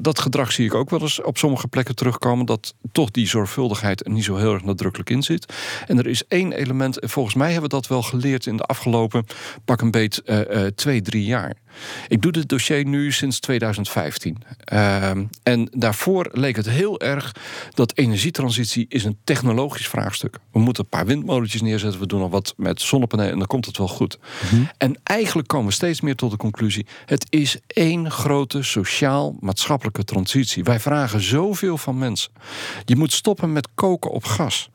dat 0.00 0.18
gedrag 0.18 0.52
zie 0.52 0.66
ik 0.66 0.74
ook 0.74 0.90
wel 0.90 1.00
eens 1.00 1.22
op 1.22 1.38
sommige 1.38 1.68
plekken 1.68 1.94
terugkomen. 1.94 2.46
Dat 2.46 2.74
toch 2.92 3.10
die 3.10 3.28
zorgvuldigheid 3.28 4.04
er 4.04 4.10
niet 4.10 4.24
zo 4.24 4.36
heel 4.36 4.52
erg 4.52 4.64
nadrukkelijk 4.64 5.10
in 5.10 5.22
zit. 5.22 5.52
En 5.86 5.98
er 5.98 6.06
is 6.06 6.26
één 6.28 6.52
element, 6.52 6.98
en 6.98 7.08
volgens 7.08 7.34
mij 7.34 7.52
hebben 7.52 7.70
we 7.70 7.76
dat 7.76 7.86
wel 7.86 8.02
geleerd 8.02 8.46
in 8.46 8.56
de 8.56 8.62
afgelopen 8.62 9.26
pak 9.64 9.80
een 9.80 9.90
beet 9.90 10.22
uh, 10.24 10.38
uh, 10.38 10.66
twee, 10.66 11.02
drie 11.02 11.24
jaar. 11.24 11.56
Ik 12.08 12.22
doe 12.22 12.32
dit 12.32 12.48
dossier 12.48 12.84
nu 12.84 13.12
sinds 13.12 13.40
2015. 13.40 14.36
Uh, 14.72 15.10
en 15.42 15.68
daarvoor 15.70 16.28
leek 16.32 16.56
het 16.56 16.68
heel 16.68 17.00
erg 17.00 17.34
dat 17.74 17.96
energietransitie 17.96 18.86
is 18.88 19.04
een 19.04 19.18
technologisch 19.24 19.88
vraagstuk. 19.88 20.38
We 20.52 20.58
moeten 20.58 20.82
een 20.82 20.88
paar 20.88 21.06
windmolentjes 21.06 21.62
neerzetten, 21.62 22.00
we 22.00 22.06
doen 22.06 22.20
nog 22.20 22.30
wat 22.30 22.54
met 22.56 22.80
zonnepanelen 22.80 23.32
en 23.32 23.38
dan 23.38 23.46
komt 23.46 23.66
het 23.66 23.78
wel 23.78 23.88
goed. 23.88 24.18
Mm 24.18 24.48
-hmm. 24.48 24.70
En 24.78 25.00
eigenlijk 25.02 25.48
komen 25.48 25.66
we 25.66 25.72
steeds 25.72 26.00
meer 26.00 26.16
tot 26.16 26.30
de 26.30 26.36
conclusie: 26.36 26.86
het 27.06 27.26
is 27.28 27.58
één 27.66 28.10
grote 28.10 28.62
sociaal-maatschappelijke 28.62 30.04
transitie. 30.04 30.64
Wij 30.64 30.80
vragen 30.80 31.20
zoveel 31.20 31.78
van 31.78 31.98
mensen. 31.98 32.32
Je 32.84 32.96
moet 32.96 33.12
stoppen 33.12 33.52
met 33.52 33.68
koken 33.74 34.10
op 34.10 34.24
gas. 34.24 34.70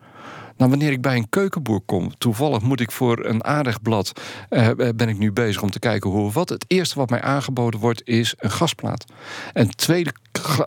Nou, 0.58 0.70
wanneer 0.70 0.92
ik 0.92 1.02
bij 1.02 1.16
een 1.16 1.30
keukenboer 1.30 1.82
kom, 1.82 2.18
toevallig 2.18 2.62
moet 2.62 2.80
ik 2.80 2.92
voor 2.92 3.26
een 3.26 3.44
aardigblad, 3.44 4.22
uh, 4.50 4.70
ben 4.96 5.10
ik 5.10 5.18
nu 5.18 5.32
bezig 5.32 5.62
om 5.62 5.72
te 5.72 5.80
kijken 5.80 6.10
hoe 6.10 6.26
of 6.26 6.34
wat. 6.34 6.50
Het 6.50 6.66
eerste 6.68 7.00
wat 7.00 7.10
mij 7.10 7.22
aangeboden 7.22 7.80
wordt 7.80 8.02
is 8.06 8.34
een 8.38 8.52
gasplaat. 8.52 9.06
En 9.54 9.68
het 9.68 9.78
tweede 9.78 10.14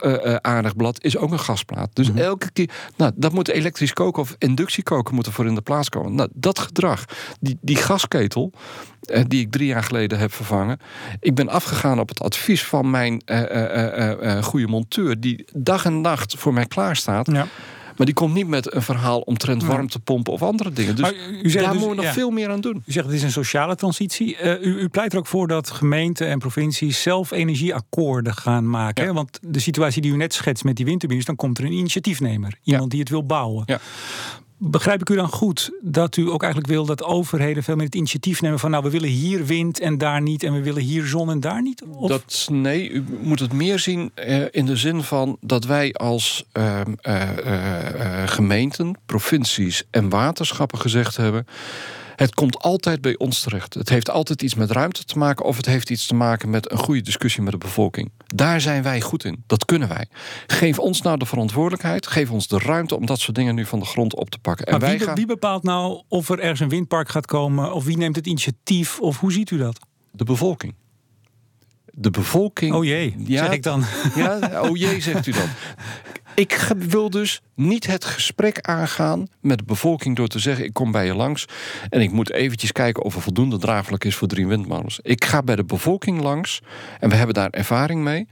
uh, 0.02 0.34
aardigblad 0.34 1.04
is 1.04 1.16
ook 1.16 1.32
een 1.32 1.40
gasplaat. 1.40 1.90
Dus 1.92 2.08
mm 2.08 2.16
-hmm. 2.16 2.24
elke 2.24 2.50
keer, 2.50 2.70
nou, 2.96 3.12
dat 3.14 3.32
moet 3.32 3.48
elektrisch 3.48 3.92
koken 3.92 4.22
of 4.22 4.34
inductiekoken 4.38 5.14
moeten 5.14 5.32
voor 5.32 5.46
in 5.46 5.54
de 5.54 5.60
plaats 5.60 5.88
komen. 5.88 6.14
Nou, 6.14 6.28
dat 6.34 6.58
gedrag, 6.58 7.04
die, 7.40 7.58
die 7.60 7.76
gasketel, 7.76 8.52
uh, 9.04 9.22
die 9.26 9.40
ik 9.40 9.50
drie 9.50 9.66
jaar 9.66 9.82
geleden 9.82 10.18
heb 10.18 10.32
vervangen. 10.32 10.80
Ik 11.20 11.34
ben 11.34 11.48
afgegaan 11.48 12.00
op 12.00 12.08
het 12.08 12.20
advies 12.20 12.64
van 12.64 12.90
mijn 12.90 13.22
goede 14.42 14.66
monteur, 14.66 15.20
die 15.20 15.44
dag 15.52 15.84
en 15.84 16.00
nacht 16.00 16.34
voor 16.38 16.52
mij 16.52 16.66
klaarstaat. 16.66 17.30
Ja. 17.30 17.46
Maar 18.00 18.08
die 18.08 18.18
komt 18.18 18.34
niet 18.34 18.48
met 18.48 18.74
een 18.74 18.82
verhaal 18.82 19.20
omtrent 19.20 19.64
warmtepompen 19.64 20.32
of 20.32 20.42
andere 20.42 20.72
dingen. 20.72 20.96
Dus 20.96 21.12
u 21.42 21.50
zegt 21.50 21.64
daar 21.64 21.72
dus, 21.72 21.80
moeten 21.80 21.88
we 21.88 21.94
nog 21.94 22.04
ja. 22.04 22.12
veel 22.12 22.30
meer 22.30 22.50
aan 22.50 22.60
doen. 22.60 22.82
U 22.86 22.92
zegt 22.92 23.06
het 23.06 23.14
is 23.14 23.22
een 23.22 23.30
sociale 23.30 23.74
transitie. 23.74 24.36
Uh, 24.42 24.62
u, 24.62 24.78
u, 24.78 24.88
pleit 24.88 25.12
er 25.12 25.18
ook 25.18 25.26
voor 25.26 25.48
dat 25.48 25.70
gemeenten 25.70 26.26
en 26.26 26.38
provincies 26.38 27.02
zelf 27.02 27.30
energieakkoorden 27.30 28.34
gaan 28.34 28.70
maken. 28.70 29.04
Ja. 29.04 29.12
Want 29.12 29.38
de 29.42 29.58
situatie 29.58 30.02
die 30.02 30.12
u 30.12 30.16
net 30.16 30.34
schetst 30.34 30.64
met 30.64 30.76
die 30.76 30.84
windturbines, 30.84 31.24
dan 31.24 31.36
komt 31.36 31.58
er 31.58 31.64
een 31.64 31.72
initiatiefnemer. 31.72 32.58
Iemand 32.62 32.84
ja. 32.84 32.88
die 32.88 33.00
het 33.00 33.08
wil 33.08 33.26
bouwen. 33.26 33.64
Begrijp 34.62 35.00
ik 35.00 35.08
u 35.08 35.14
dan 35.14 35.28
goed 35.28 35.70
dat 35.80 36.16
u 36.16 36.30
ook 36.30 36.42
eigenlijk 36.42 36.72
wil 36.72 36.84
dat 36.84 37.02
overheden 37.02 37.62
veel 37.62 37.76
meer 37.76 37.84
het 37.84 37.94
initiatief 37.94 38.40
nemen 38.40 38.58
van 38.58 38.70
nou 38.70 38.82
we 38.82 38.90
willen 38.90 39.08
hier 39.08 39.44
wind 39.44 39.80
en 39.80 39.98
daar 39.98 40.22
niet 40.22 40.42
en 40.42 40.52
we 40.52 40.62
willen 40.62 40.82
hier 40.82 41.06
zon 41.06 41.30
en 41.30 41.40
daar 41.40 41.62
niet? 41.62 41.82
Of? 41.92 42.08
Dat, 42.08 42.48
nee, 42.50 42.90
u 42.90 43.04
moet 43.20 43.40
het 43.40 43.52
meer 43.52 43.78
zien 43.78 44.12
uh, 44.14 44.44
in 44.50 44.66
de 44.66 44.76
zin 44.76 45.02
van 45.02 45.36
dat 45.40 45.64
wij 45.64 45.92
als 45.92 46.44
uh, 46.52 46.80
uh, 47.02 47.28
gemeenten, 48.26 48.98
provincies 49.06 49.84
en 49.90 50.08
waterschappen 50.08 50.78
gezegd 50.78 51.16
hebben 51.16 51.46
het 52.20 52.34
komt 52.34 52.58
altijd 52.58 53.00
bij 53.00 53.18
ons 53.18 53.40
terecht. 53.40 53.74
Het 53.74 53.88
heeft 53.88 54.10
altijd 54.10 54.42
iets 54.42 54.54
met 54.54 54.70
ruimte 54.70 55.04
te 55.04 55.18
maken 55.18 55.44
of 55.44 55.56
het 55.56 55.66
heeft 55.66 55.90
iets 55.90 56.06
te 56.06 56.14
maken 56.14 56.50
met 56.50 56.72
een 56.72 56.78
goede 56.78 57.00
discussie 57.00 57.42
met 57.42 57.52
de 57.52 57.58
bevolking. 57.58 58.10
Daar 58.26 58.60
zijn 58.60 58.82
wij 58.82 59.00
goed 59.00 59.24
in. 59.24 59.44
Dat 59.46 59.64
kunnen 59.64 59.88
wij. 59.88 60.06
Geef 60.46 60.78
ons 60.78 61.02
nou 61.02 61.18
de 61.18 61.26
verantwoordelijkheid. 61.26 62.06
Geef 62.06 62.30
ons 62.30 62.48
de 62.48 62.58
ruimte 62.58 62.96
om 62.96 63.06
dat 63.06 63.20
soort 63.20 63.36
dingen 63.36 63.54
nu 63.54 63.66
van 63.66 63.78
de 63.78 63.84
grond 63.84 64.14
op 64.14 64.30
te 64.30 64.38
pakken. 64.38 64.66
En 64.66 64.78
wij 64.78 64.96
wie, 64.96 65.06
gaan... 65.06 65.14
wie 65.14 65.26
bepaalt 65.26 65.62
nou 65.62 66.02
of 66.08 66.28
er 66.28 66.38
ergens 66.38 66.60
een 66.60 66.68
windpark 66.68 67.08
gaat 67.08 67.26
komen? 67.26 67.72
Of 67.72 67.84
wie 67.84 67.96
neemt 67.96 68.16
het 68.16 68.26
initiatief? 68.26 69.00
Of 69.00 69.18
hoe 69.18 69.32
ziet 69.32 69.50
u 69.50 69.58
dat? 69.58 69.78
De 70.10 70.24
bevolking. 70.24 70.74
De 71.84 72.10
bevolking. 72.10 72.74
Oh 72.74 72.84
jee, 72.84 73.14
ja, 73.18 73.44
zeg 73.44 73.52
ik 73.52 73.62
dan. 73.62 73.84
Ja, 74.14 74.60
oh 74.62 74.76
jee, 74.76 75.00
zegt 75.00 75.26
u 75.26 75.32
dan. 75.32 75.48
Ik 76.34 76.72
wil 76.76 77.10
dus 77.10 77.42
niet 77.60 77.86
het 77.86 78.04
gesprek 78.04 78.60
aangaan 78.60 79.26
met 79.40 79.58
de 79.58 79.64
bevolking 79.64 80.16
door 80.16 80.26
te 80.26 80.38
zeggen: 80.38 80.64
ik 80.64 80.72
kom 80.72 80.92
bij 80.92 81.06
je 81.06 81.14
langs 81.14 81.44
en 81.88 82.00
ik 82.00 82.12
moet 82.12 82.30
eventjes 82.30 82.72
kijken 82.72 83.02
of 83.02 83.14
er 83.14 83.22
voldoende 83.22 83.58
draagvlak 83.58 84.04
is 84.04 84.14
voor 84.14 84.28
drie 84.28 84.46
windmolens. 84.46 84.98
Ik 85.02 85.24
ga 85.24 85.42
bij 85.42 85.56
de 85.56 85.64
bevolking 85.64 86.20
langs 86.20 86.60
en 87.00 87.08
we 87.08 87.14
hebben 87.14 87.34
daar 87.34 87.50
ervaring 87.50 88.02
mee. 88.02 88.28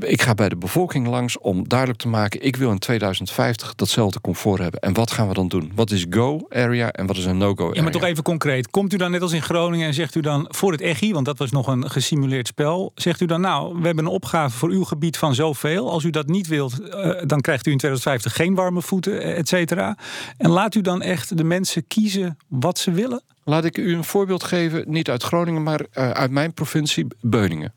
Ik 0.00 0.22
ga 0.22 0.34
bij 0.34 0.48
de 0.48 0.56
bevolking 0.56 1.06
langs 1.06 1.38
om 1.38 1.68
duidelijk 1.68 1.98
te 1.98 2.08
maken: 2.08 2.44
ik 2.44 2.56
wil 2.56 2.70
in 2.70 2.78
2050 2.78 3.74
datzelfde 3.74 4.20
comfort 4.20 4.60
hebben. 4.60 4.80
En 4.80 4.94
wat 4.94 5.10
gaan 5.10 5.28
we 5.28 5.34
dan 5.34 5.48
doen? 5.48 5.72
Wat 5.74 5.90
is 5.90 6.06
go 6.10 6.46
area 6.48 6.92
en 6.92 7.06
wat 7.06 7.16
is 7.16 7.24
een 7.24 7.38
no-go 7.38 7.62
area? 7.62 7.76
Ja, 7.76 7.82
maar 7.82 7.92
toch 7.92 8.02
even 8.02 8.22
concreet. 8.22 8.70
Komt 8.70 8.92
u 8.92 8.96
dan 8.96 9.10
net 9.10 9.22
als 9.22 9.32
in 9.32 9.42
Groningen 9.42 9.86
en 9.86 9.94
zegt 9.94 10.14
u 10.14 10.20
dan 10.20 10.46
voor 10.48 10.72
het 10.72 10.80
EGI, 10.80 11.12
want 11.12 11.24
dat 11.24 11.38
was 11.38 11.50
nog 11.50 11.66
een 11.66 11.90
gesimuleerd 11.90 12.46
spel, 12.46 12.92
zegt 12.94 13.20
u 13.20 13.26
dan: 13.26 13.40
nou, 13.40 13.78
we 13.78 13.86
hebben 13.86 14.04
een 14.04 14.10
opgave 14.10 14.58
voor 14.58 14.70
uw 14.70 14.84
gebied 14.84 15.16
van 15.16 15.34
zoveel. 15.34 15.90
Als 15.90 16.04
u 16.04 16.10
dat 16.10 16.26
niet 16.26 16.46
wilt, 16.46 16.80
uh, 16.80 17.12
dan 17.26 17.40
krijgt 17.40 17.66
u 17.66 17.70
in 17.70 17.78
2050 17.78 18.34
geen 18.34 18.54
voeten, 18.72 19.22
et 19.36 19.48
cetera. 19.48 19.96
En 20.36 20.50
laat 20.50 20.74
u 20.74 20.80
dan 20.80 21.02
echt 21.02 21.36
de 21.36 21.44
mensen 21.44 21.86
kiezen 21.86 22.36
wat 22.48 22.78
ze 22.78 22.90
willen? 22.90 23.22
Laat 23.48 23.64
ik 23.64 23.78
u 23.78 23.94
een 23.94 24.04
voorbeeld 24.04 24.44
geven, 24.44 24.84
niet 24.86 25.10
uit 25.10 25.22
Groningen, 25.22 25.62
maar 25.62 25.80
uh, 25.80 26.10
uit 26.10 26.30
mijn 26.30 26.54
provincie, 26.54 27.06
Beuningen. 27.20 27.74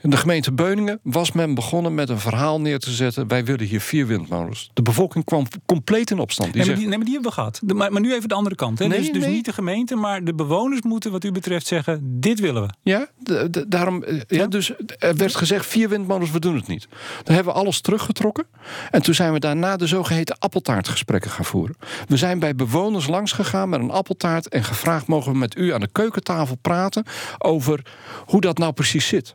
In 0.00 0.10
de 0.10 0.16
gemeente 0.16 0.52
Beuningen 0.52 1.00
was 1.02 1.32
men 1.32 1.54
begonnen 1.54 1.94
met 1.94 2.08
een 2.08 2.18
verhaal 2.18 2.60
neer 2.60 2.78
te 2.78 2.90
zetten: 2.90 3.28
wij 3.28 3.44
willen 3.44 3.66
hier 3.66 3.80
vier 3.80 4.06
windmolens. 4.06 4.70
De 4.74 4.82
bevolking 4.82 5.24
kwam 5.24 5.46
compleet 5.66 6.10
in 6.10 6.18
opstand. 6.18 6.52
Die 6.52 6.60
nee, 6.60 6.70
maar 6.70 6.78
die, 6.78 6.88
nee, 6.88 6.96
maar 6.96 7.06
die 7.06 7.14
hebben 7.14 7.30
we 7.32 7.36
gehad. 7.36 7.60
De, 7.62 7.74
maar, 7.74 7.92
maar, 7.92 8.00
nu 8.00 8.14
even 8.14 8.28
de 8.28 8.34
andere 8.34 8.54
kant. 8.54 8.78
Hè? 8.78 8.86
Nee, 8.86 8.98
dus, 8.98 9.12
dus 9.12 9.22
nee. 9.22 9.32
niet 9.32 9.44
de 9.44 9.52
gemeente, 9.52 9.96
maar 9.96 10.24
de 10.24 10.34
bewoners 10.34 10.82
moeten, 10.82 11.10
wat 11.10 11.24
u 11.24 11.32
betreft, 11.32 11.66
zeggen: 11.66 12.00
dit 12.20 12.40
willen 12.40 12.62
we. 12.62 12.68
Ja, 12.82 13.06
de, 13.18 13.50
de, 13.50 13.68
daarom. 13.68 14.04
Ja, 14.06 14.22
ja, 14.28 14.46
dus 14.46 14.72
er 14.98 15.16
werd 15.16 15.34
gezegd: 15.34 15.66
vier 15.66 15.88
windmolens, 15.88 16.30
we 16.30 16.40
doen 16.40 16.54
het 16.54 16.66
niet. 16.66 16.88
Dan 17.22 17.34
hebben 17.34 17.52
we 17.52 17.58
alles 17.58 17.80
teruggetrokken. 17.80 18.46
En 18.90 19.02
toen 19.02 19.14
zijn 19.14 19.32
we 19.32 19.38
daarna 19.38 19.76
de 19.76 19.86
zogeheten 19.86 20.38
appeltaartgesprekken 20.38 21.30
gaan 21.30 21.44
voeren. 21.44 21.76
We 22.08 22.16
zijn 22.16 22.38
bij 22.38 22.54
bewoners 22.54 23.06
langs 23.06 23.32
gegaan 23.32 23.68
met 23.68 23.80
een 23.80 23.90
appeltaart 23.90 24.48
en 24.48 24.64
gevraagd 24.64 24.90
mogen 25.06 25.32
we 25.32 25.38
met 25.38 25.56
u 25.56 25.72
aan 25.72 25.80
de 25.80 25.92
keukentafel 25.92 26.56
praten 26.56 27.04
over 27.38 27.86
hoe 28.26 28.40
dat 28.40 28.58
nou 28.58 28.72
precies 28.72 29.06
zit. 29.06 29.34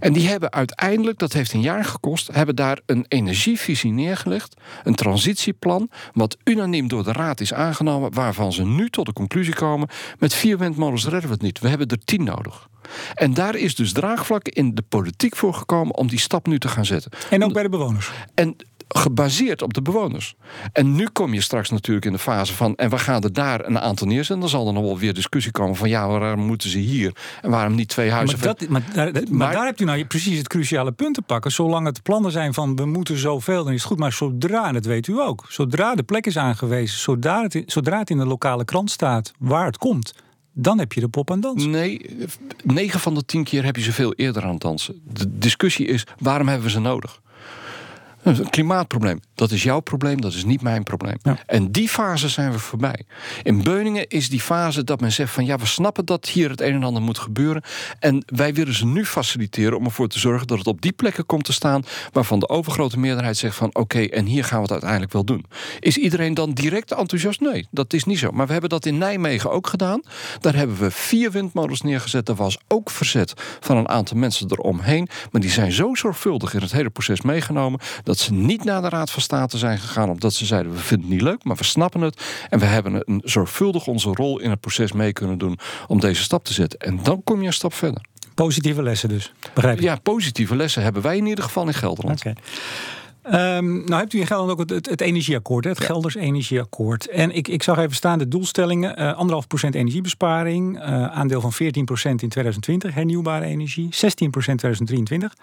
En 0.00 0.12
die 0.12 0.28
hebben 0.28 0.52
uiteindelijk, 0.52 1.18
dat 1.18 1.32
heeft 1.32 1.52
een 1.52 1.60
jaar 1.60 1.84
gekost, 1.84 2.28
hebben 2.32 2.56
daar 2.56 2.80
een 2.86 3.04
energievisie 3.08 3.92
neergelegd. 3.92 4.54
Een 4.84 4.94
transitieplan, 4.94 5.90
wat 6.12 6.36
unaniem 6.44 6.88
door 6.88 7.04
de 7.04 7.12
Raad 7.12 7.40
is 7.40 7.54
aangenomen, 7.54 8.14
waarvan 8.14 8.52
ze 8.52 8.64
nu 8.64 8.90
tot 8.90 9.06
de 9.06 9.12
conclusie 9.12 9.54
komen: 9.54 9.88
met 10.18 10.34
vier 10.34 10.58
windmolens 10.58 11.04
redden 11.04 11.28
we 11.28 11.34
het 11.34 11.42
niet. 11.42 11.58
We 11.58 11.68
hebben 11.68 11.86
er 11.86 12.04
tien 12.04 12.24
nodig. 12.24 12.68
En 13.14 13.34
daar 13.34 13.56
is 13.56 13.74
dus 13.74 13.92
draagvlak 13.92 14.48
in 14.48 14.74
de 14.74 14.82
politiek 14.88 15.36
voor 15.36 15.54
gekomen 15.54 15.96
om 15.96 16.08
die 16.08 16.18
stap 16.18 16.46
nu 16.46 16.58
te 16.58 16.68
gaan 16.68 16.84
zetten. 16.84 17.10
En 17.30 17.44
ook 17.44 17.52
bij 17.52 17.62
de 17.62 17.68
bewoners. 17.68 18.10
En 18.34 18.56
gebaseerd 18.96 19.62
op 19.62 19.74
de 19.74 19.82
bewoners. 19.82 20.34
En 20.72 20.94
nu 20.94 21.08
kom 21.12 21.34
je 21.34 21.40
straks 21.40 21.70
natuurlijk 21.70 22.06
in 22.06 22.12
de 22.12 22.18
fase 22.18 22.54
van... 22.54 22.74
en 22.74 22.90
we 22.90 22.98
gaan 22.98 23.22
er 23.22 23.32
daar 23.32 23.66
een 23.66 23.78
aantal 23.78 24.06
neerzetten. 24.06 24.40
Dan 24.40 24.48
zal 24.48 24.66
er 24.66 24.72
nog 24.72 24.84
wel 24.84 24.98
weer 24.98 25.14
discussie 25.14 25.52
komen 25.52 25.76
van... 25.76 25.88
ja, 25.88 26.08
waarom 26.08 26.40
moeten 26.40 26.70
ze 26.70 26.78
hier 26.78 27.12
en 27.42 27.50
waarom 27.50 27.74
niet 27.74 27.88
twee 27.88 28.10
huizen? 28.10 28.38
Maar, 28.38 28.46
dat, 28.46 28.68
maar, 28.68 28.82
daar, 28.94 29.12
maar, 29.12 29.22
maar 29.30 29.52
daar 29.52 29.64
hebt 29.64 29.80
u 29.80 29.84
nou 29.84 30.04
precies 30.04 30.38
het 30.38 30.48
cruciale 30.48 30.92
punt 30.92 31.14
te 31.14 31.22
pakken. 31.22 31.50
Zolang 31.50 31.86
het 31.86 32.02
plannen 32.02 32.32
zijn 32.32 32.54
van 32.54 32.76
we 32.76 32.86
moeten 32.86 33.18
zoveel, 33.18 33.64
dan 33.64 33.72
is 33.72 33.78
het 33.78 33.88
goed. 33.88 33.98
Maar 33.98 34.12
zodra, 34.12 34.66
en 34.66 34.74
dat 34.74 34.84
weet 34.84 35.06
u 35.06 35.20
ook... 35.20 35.44
zodra 35.48 35.94
de 35.94 36.02
plek 36.02 36.26
is 36.26 36.36
aangewezen... 36.36 36.98
zodra 36.98 37.42
het, 37.42 37.62
zodra 37.66 37.98
het 37.98 38.10
in 38.10 38.18
de 38.18 38.26
lokale 38.26 38.64
krant 38.64 38.90
staat 38.90 39.32
waar 39.38 39.66
het 39.66 39.78
komt 39.78 40.12
dan 40.54 40.78
heb 40.78 40.92
je 40.92 41.00
de 41.00 41.08
pop 41.08 41.30
aan 41.30 41.40
dansen. 41.40 41.70
Nee, 41.70 42.16
9 42.64 43.00
van 43.00 43.14
de 43.14 43.24
10 43.24 43.44
keer 43.44 43.64
heb 43.64 43.76
je 43.76 43.82
ze 43.82 43.92
veel 43.92 44.12
eerder 44.12 44.42
aan 44.42 44.50
het 44.50 44.60
dansen. 44.60 45.00
De 45.12 45.38
discussie 45.38 45.86
is, 45.86 46.06
waarom 46.18 46.48
hebben 46.48 46.66
we 46.66 46.72
ze 46.72 46.80
nodig? 46.80 47.20
Een 48.22 48.50
klimaatprobleem. 48.50 49.20
Dat 49.34 49.50
is 49.50 49.62
jouw 49.62 49.80
probleem, 49.80 50.20
dat 50.20 50.32
is 50.32 50.44
niet 50.44 50.62
mijn 50.62 50.82
probleem. 50.82 51.16
En 51.46 51.72
die 51.72 51.88
fase 51.88 52.28
zijn 52.28 52.52
we 52.52 52.58
voorbij. 52.58 53.02
In 53.42 53.62
Beuningen 53.62 54.08
is 54.08 54.28
die 54.28 54.40
fase 54.40 54.84
dat 54.84 55.00
men 55.00 55.12
zegt 55.12 55.32
van 55.32 55.44
ja, 55.44 55.56
we 55.56 55.66
snappen 55.66 56.04
dat 56.04 56.28
hier 56.28 56.50
het 56.50 56.60
een 56.60 56.74
en 56.74 56.82
ander 56.82 57.02
moet 57.02 57.18
gebeuren. 57.18 57.62
En 57.98 58.24
wij 58.26 58.54
willen 58.54 58.74
ze 58.74 58.86
nu 58.86 59.04
faciliteren 59.04 59.78
om 59.78 59.84
ervoor 59.84 60.08
te 60.08 60.18
zorgen 60.18 60.46
dat 60.46 60.58
het 60.58 60.66
op 60.66 60.80
die 60.82 60.92
plekken 60.92 61.26
komt 61.26 61.44
te 61.44 61.52
staan 61.52 61.84
waarvan 62.12 62.38
de 62.38 62.48
overgrote 62.48 62.98
meerderheid 62.98 63.36
zegt 63.36 63.56
van 63.56 63.74
oké, 63.74 64.00
en 64.00 64.26
hier 64.26 64.44
gaan 64.44 64.56
we 64.56 64.62
het 64.62 64.72
uiteindelijk 64.72 65.12
wel 65.12 65.24
doen. 65.24 65.44
Is 65.80 65.96
iedereen 65.96 66.34
dan 66.34 66.52
direct 66.52 66.92
enthousiast? 66.92 67.40
Nee, 67.40 67.66
dat 67.70 67.92
is 67.92 68.04
niet 68.04 68.18
zo. 68.18 68.30
Maar 68.30 68.46
we 68.46 68.52
hebben 68.52 68.70
dat 68.70 68.86
in 68.86 68.98
Nijmegen 68.98 69.50
ook 69.50 69.66
gedaan. 69.66 70.02
Daar 70.40 70.54
hebben 70.54 70.78
we 70.78 70.90
vier 70.90 71.30
windmolens 71.30 71.80
neergezet. 71.80 72.28
Er 72.28 72.34
was 72.34 72.58
ook 72.68 72.90
verzet 72.90 73.32
van 73.60 73.76
een 73.76 73.88
aantal 73.88 74.16
mensen 74.16 74.46
eromheen. 74.50 75.08
Maar 75.30 75.40
die 75.40 75.50
zijn 75.50 75.72
zo 75.72 75.94
zorgvuldig 75.94 76.54
in 76.54 76.60
het 76.60 76.72
hele 76.72 76.90
proces 76.90 77.20
meegenomen 77.20 77.80
dat 78.02 78.11
ze 78.18 78.32
niet 78.32 78.64
naar 78.64 78.82
de 78.82 78.88
Raad 78.88 79.10
van 79.10 79.22
State 79.22 79.58
zijn 79.58 79.78
gegaan 79.78 80.10
omdat 80.10 80.34
ze 80.34 80.46
zeiden 80.46 80.72
we 80.72 80.78
vinden 80.78 81.06
het 81.06 81.14
niet 81.16 81.22
leuk, 81.22 81.44
maar 81.44 81.56
we 81.56 81.64
snappen 81.64 82.00
het 82.00 82.22
en 82.50 82.58
we 82.58 82.64
hebben 82.64 83.02
een 83.04 83.20
zorgvuldig 83.24 83.86
onze 83.86 84.10
rol 84.12 84.38
in 84.38 84.50
het 84.50 84.60
proces 84.60 84.92
mee 84.92 85.12
kunnen 85.12 85.38
doen 85.38 85.58
om 85.86 86.00
deze 86.00 86.22
stap 86.22 86.44
te 86.44 86.52
zetten. 86.52 86.78
En 86.78 87.02
dan 87.02 87.24
kom 87.24 87.40
je 87.40 87.46
een 87.46 87.52
stap 87.52 87.74
verder. 87.74 88.02
Positieve 88.34 88.82
lessen 88.82 89.08
dus, 89.08 89.32
begrijp 89.54 89.78
je? 89.78 89.84
Ja, 89.84 89.96
positieve 90.02 90.56
lessen 90.56 90.82
hebben 90.82 91.02
wij 91.02 91.16
in 91.16 91.26
ieder 91.26 91.44
geval 91.44 91.66
in 91.66 91.74
Gelderland. 91.74 92.18
Okay. 92.18 92.34
Um, 93.26 93.84
nou 93.84 93.94
hebt 94.00 94.12
u 94.12 94.20
in 94.20 94.26
Gelderland 94.26 94.60
ook 94.60 94.70
het, 94.70 94.86
het, 94.90 95.00
energieakkoord, 95.00 95.64
het 95.64 95.80
Gelders 95.80 96.14
Energieakkoord. 96.14 97.08
En 97.08 97.30
ik, 97.30 97.48
ik 97.48 97.62
zag 97.62 97.78
even 97.78 97.94
staan 97.94 98.18
de 98.18 98.28
doelstellingen. 98.28 99.00
Uh, 99.00 99.16
anderhalf 99.16 99.46
procent 99.46 99.74
energiebesparing, 99.74 100.76
uh, 100.78 101.06
aandeel 101.06 101.40
van 101.40 101.52
14 101.52 101.84
procent 101.84 102.22
in 102.22 102.28
2020, 102.28 102.94
hernieuwbare 102.94 103.44
energie, 103.44 103.88
16 103.90 104.30
procent 104.30 104.58
2023. 104.58 105.34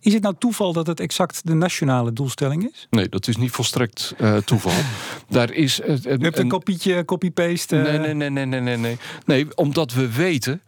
Is 0.00 0.12
het 0.12 0.22
nou 0.22 0.34
toeval 0.38 0.72
dat 0.72 0.86
het 0.86 1.00
exact 1.00 1.40
de 1.44 1.54
nationale 1.54 2.12
doelstelling 2.12 2.70
is? 2.72 2.86
Nee, 2.90 3.08
dat 3.08 3.28
is 3.28 3.36
niet 3.36 3.50
volstrekt 3.50 4.14
uh, 4.20 4.36
toeval. 4.36 4.72
Daar 5.28 5.52
is... 5.52 5.80
U 5.80 5.98
hebt 6.04 6.38
een 6.38 6.48
kopietje, 6.48 7.04
copy-paste? 7.04 7.76
Nee, 7.76 8.14
nee, 8.14 8.30
nee, 8.30 8.44
nee, 8.46 8.60
nee, 8.60 8.76
nee. 8.76 8.98
Nee, 9.26 9.56
omdat 9.56 9.92
we 9.92 10.12
weten... 10.12 10.62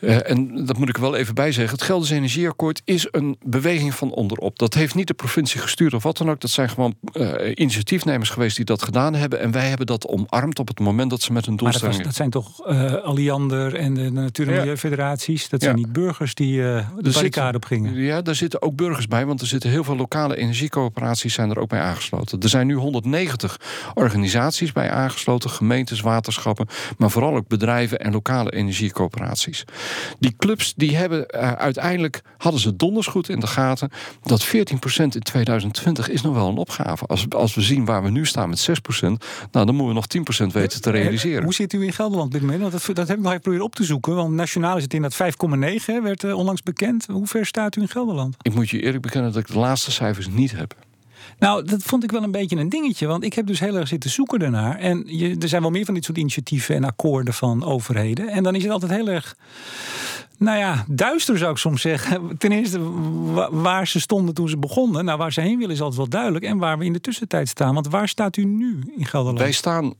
Uh, 0.00 0.30
en 0.30 0.64
dat 0.66 0.78
moet 0.78 0.88
ik 0.88 0.96
wel 0.96 1.14
even 1.14 1.34
bijzeggen. 1.34 1.74
Het 1.74 1.86
Gelders 1.86 2.10
Energieakkoord 2.10 2.82
is 2.84 3.08
een 3.10 3.36
beweging 3.44 3.94
van 3.94 4.10
onderop. 4.10 4.58
Dat 4.58 4.74
heeft 4.74 4.94
niet 4.94 5.06
de 5.06 5.14
provincie 5.14 5.60
gestuurd 5.60 5.94
of 5.94 6.02
wat 6.02 6.16
dan 6.16 6.30
ook. 6.30 6.40
Dat 6.40 6.50
zijn 6.50 6.68
gewoon 6.68 6.94
uh, 7.12 7.32
initiatiefnemers 7.54 8.30
geweest 8.30 8.56
die 8.56 8.64
dat 8.64 8.82
gedaan 8.82 9.14
hebben. 9.14 9.40
En 9.40 9.50
wij 9.50 9.68
hebben 9.68 9.86
dat 9.86 10.06
omarmd 10.06 10.58
op 10.58 10.68
het 10.68 10.80
moment 10.80 11.10
dat 11.10 11.22
ze 11.22 11.32
met 11.32 11.46
hun 11.46 11.56
doelstelling... 11.56 11.96
Maar 11.96 12.04
dat, 12.04 12.16
dat 12.16 12.16
zijn 12.16 12.30
toch 12.30 12.68
uh, 12.68 12.94
Alliander 12.94 13.74
en 13.74 13.94
de 13.94 14.10
Natuur- 14.10 14.48
en 14.48 14.54
Milieufederaties? 14.54 15.48
Dat 15.48 15.62
zijn 15.62 15.76
niet 15.76 15.92
burgers 15.92 16.34
die 16.34 16.56
de 16.56 16.84
barricade 17.12 17.56
op 17.56 17.64
gingen? 17.64 17.94
Ja, 17.94 18.22
daar 18.22 18.34
zitten 18.34 18.62
ook 18.62 18.76
burgers 18.76 19.06
bij. 19.06 19.26
Want 19.26 19.40
er 19.40 19.46
zitten 19.46 19.70
heel 19.70 19.84
veel 19.84 19.96
lokale 19.96 20.36
energiecoöperaties 20.36 21.34
zijn 21.34 21.50
er 21.50 21.58
ook 21.58 21.68
bij 21.68 21.80
aangesloten. 21.80 22.40
Er 22.40 22.48
zijn 22.48 22.66
nu 22.66 22.74
190 22.74 23.60
organisaties 23.94 24.72
bij 24.72 24.90
aangesloten. 24.90 25.50
Gemeentes, 25.50 26.00
waterschappen. 26.00 26.66
Maar 26.98 27.10
vooral 27.10 27.36
ook 27.36 27.48
bedrijven 27.48 27.98
en 27.98 28.12
lokale 28.12 28.50
energiecoöperaties. 28.50 29.64
Die 30.18 30.34
clubs 30.38 30.74
die 30.76 30.96
hebben 30.96 31.26
uh, 31.34 31.52
uiteindelijk 31.52 32.22
hadden 32.36 32.60
ze 32.60 32.76
donders 32.76 33.06
goed 33.06 33.28
in 33.28 33.40
de 33.40 33.46
gaten 33.46 33.90
dat 34.22 34.46
14% 34.46 34.50
in 34.96 35.20
2020 35.20 36.08
is 36.08 36.22
nog 36.22 36.34
wel 36.34 36.48
een 36.48 36.56
opgave. 36.56 37.06
Als, 37.06 37.26
als 37.30 37.54
we 37.54 37.60
zien 37.60 37.84
waar 37.84 38.02
we 38.02 38.10
nu 38.10 38.26
staan 38.26 38.48
met 38.48 38.68
6%, 38.70 38.72
nou 39.00 39.16
dan 39.50 39.74
moeten 39.74 39.86
we 39.86 39.92
nog 39.92 40.46
10% 40.48 40.52
weten 40.52 40.80
te 40.80 40.90
realiseren. 40.90 41.42
Hoe 41.42 41.54
zit 41.54 41.72
u 41.72 41.84
in 41.84 41.92
Gelderland 41.92 42.32
dit 42.32 42.40
moment? 42.40 42.60
Want 42.60 42.72
dat, 42.72 42.96
dat 42.96 43.08
heb 43.08 43.16
ik 43.16 43.22
nog 43.22 43.30
even 43.30 43.42
proberen 43.42 43.66
op 43.66 43.74
te 43.74 43.84
zoeken. 43.84 44.14
Want 44.14 44.34
nationaal 44.34 44.76
is 44.76 44.82
het 44.82 44.94
in 44.94 45.02
dat 45.02 45.14
5,9 45.14 46.02
werd 46.02 46.22
uh, 46.22 46.36
onlangs 46.36 46.62
bekend. 46.62 47.06
Hoe 47.06 47.26
ver 47.26 47.46
staat 47.46 47.76
u 47.76 47.80
in 47.80 47.88
Gelderland? 47.88 48.36
Ik 48.42 48.54
moet 48.54 48.70
je 48.70 48.80
eerlijk 48.80 49.02
bekennen 49.02 49.32
dat 49.32 49.40
ik 49.40 49.48
de 49.48 49.58
laatste 49.58 49.90
cijfers 49.90 50.28
niet 50.28 50.56
heb. 50.56 50.74
Nou, 51.38 51.64
dat 51.64 51.82
vond 51.82 52.04
ik 52.04 52.10
wel 52.10 52.22
een 52.22 52.30
beetje 52.30 52.56
een 52.56 52.68
dingetje. 52.68 53.06
Want 53.06 53.24
ik 53.24 53.34
heb 53.34 53.46
dus 53.46 53.60
heel 53.60 53.76
erg 53.76 53.88
zitten 53.88 54.10
zoeken 54.10 54.42
ernaar. 54.42 54.78
En 54.78 55.02
je, 55.06 55.36
er 55.40 55.48
zijn 55.48 55.62
wel 55.62 55.70
meer 55.70 55.84
van 55.84 55.94
dit 55.94 56.04
soort 56.04 56.18
initiatieven 56.18 56.74
en 56.74 56.84
akkoorden 56.84 57.34
van 57.34 57.64
overheden. 57.64 58.28
En 58.28 58.42
dan 58.42 58.54
is 58.54 58.62
het 58.62 58.72
altijd 58.72 58.92
heel 58.92 59.08
erg. 59.08 59.36
Nou 60.38 60.58
ja, 60.58 60.84
duister 60.88 61.38
zou 61.38 61.50
ik 61.50 61.56
soms 61.56 61.80
zeggen. 61.80 62.28
Ten 62.38 62.52
eerste 62.52 62.80
waar 63.50 63.86
ze 63.86 64.00
stonden 64.00 64.34
toen 64.34 64.48
ze 64.48 64.58
begonnen. 64.58 65.04
Nou, 65.04 65.18
waar 65.18 65.32
ze 65.32 65.40
heen 65.40 65.58
willen 65.58 65.74
is 65.74 65.80
altijd 65.80 65.98
wel 65.98 66.08
duidelijk. 66.08 66.44
En 66.44 66.58
waar 66.58 66.78
we 66.78 66.84
in 66.84 66.92
de 66.92 67.00
tussentijd 67.00 67.48
staan. 67.48 67.74
Want 67.74 67.88
waar 67.88 68.08
staat 68.08 68.36
u 68.36 68.44
nu 68.44 68.92
in 68.96 69.06
Gelderland? 69.06 69.38
Wij 69.38 69.52
staan, 69.52 69.94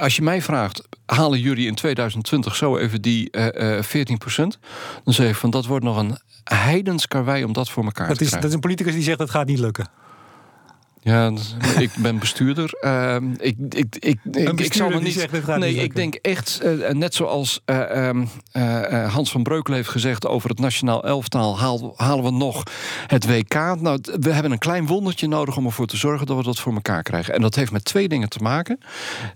als 0.00 0.16
je 0.16 0.22
mij 0.22 0.42
vraagt, 0.42 0.88
halen 1.06 1.40
jullie 1.40 1.66
in 1.66 1.74
2020 1.74 2.56
zo 2.56 2.76
even 2.76 3.02
die 3.02 3.28
uh, 3.30 3.46
uh, 3.76 3.82
14% 3.82 4.58
Dan 5.04 5.14
zeg 5.14 5.28
ik 5.28 5.34
van 5.34 5.50
dat 5.50 5.66
wordt 5.66 5.84
nog 5.84 5.96
een 5.96 6.18
heidens 6.44 7.08
karwei 7.08 7.44
om 7.44 7.52
dat 7.52 7.70
voor 7.70 7.84
elkaar 7.84 8.08
dat 8.08 8.16
te 8.16 8.22
is, 8.22 8.28
krijgen. 8.28 8.50
Dat 8.50 8.58
is 8.58 8.64
een 8.64 8.70
politicus 8.70 8.92
die 8.94 9.02
zegt 9.02 9.18
dat 9.18 9.30
gaat 9.30 9.46
niet 9.46 9.58
lukken. 9.58 9.90
Ja, 11.08 11.32
ik 11.78 11.90
ben 11.96 12.18
bestuurder. 12.18 12.78
Uh, 12.80 13.16
ik, 13.38 13.56
ik, 13.68 13.96
ik, 13.98 14.18
ik, 14.32 14.60
ik 14.60 14.72
zal 14.72 14.88
me 14.88 15.00
niet. 15.00 15.12
Zegt, 15.12 15.46
nee, 15.46 15.72
niet 15.72 15.82
ik 15.82 15.94
denk 15.94 16.14
echt, 16.14 16.60
uh, 16.64 16.88
net 16.88 17.14
zoals 17.14 17.60
uh, 17.66 19.06
Hans 19.06 19.30
van 19.30 19.42
Breukel 19.42 19.74
heeft 19.74 19.88
gezegd 19.88 20.26
over 20.26 20.48
het 20.48 20.58
nationaal 20.58 21.04
elftaal, 21.04 21.58
haal, 21.58 21.92
halen 21.96 22.24
we 22.24 22.30
nog 22.30 22.62
het 23.06 23.26
WK. 23.26 23.54
Nou, 23.54 23.98
we 24.20 24.32
hebben 24.32 24.52
een 24.52 24.58
klein 24.58 24.86
wondertje 24.86 25.28
nodig 25.28 25.56
om 25.56 25.64
ervoor 25.64 25.86
te 25.86 25.96
zorgen 25.96 26.26
dat 26.26 26.36
we 26.36 26.42
dat 26.42 26.58
voor 26.58 26.74
elkaar 26.74 27.02
krijgen. 27.02 27.34
En 27.34 27.40
dat 27.40 27.54
heeft 27.54 27.72
met 27.72 27.84
twee 27.84 28.08
dingen 28.08 28.28
te 28.28 28.38
maken. 28.42 28.78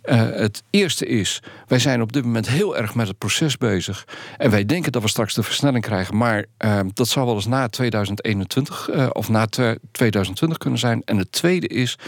het 0.03 0.63
eerste 0.71 1.07
is, 1.07 1.43
wij 1.67 1.79
zijn 1.79 2.03
op 2.03 2.13
dit 2.13 2.25
moment 2.25 2.49
heel 2.49 2.77
erg 2.77 2.95
met 2.95 3.09
het 3.09 3.19
proces 3.19 3.57
bezig. 3.59 4.07
En 4.37 4.51
wij 4.51 4.65
denken 4.65 4.93
dat 4.93 5.03
we 5.03 5.09
straks 5.09 5.35
de 5.35 5.43
versnelling 5.43 5.85
krijgen. 5.85 6.17
Maar 6.17 6.45
ehm, 6.57 6.89
dat 6.93 7.09
zou 7.09 7.27
wel 7.27 7.35
eens 7.35 7.47
na 7.47 7.69
2021 7.69 9.11
of 9.13 9.29
na 9.29 9.47
2020 9.93 10.59
kunnen 10.59 10.79
zijn. 10.79 11.03
En 11.05 11.17
het 11.17 11.33
tweede 11.33 11.62
is, 11.69 11.99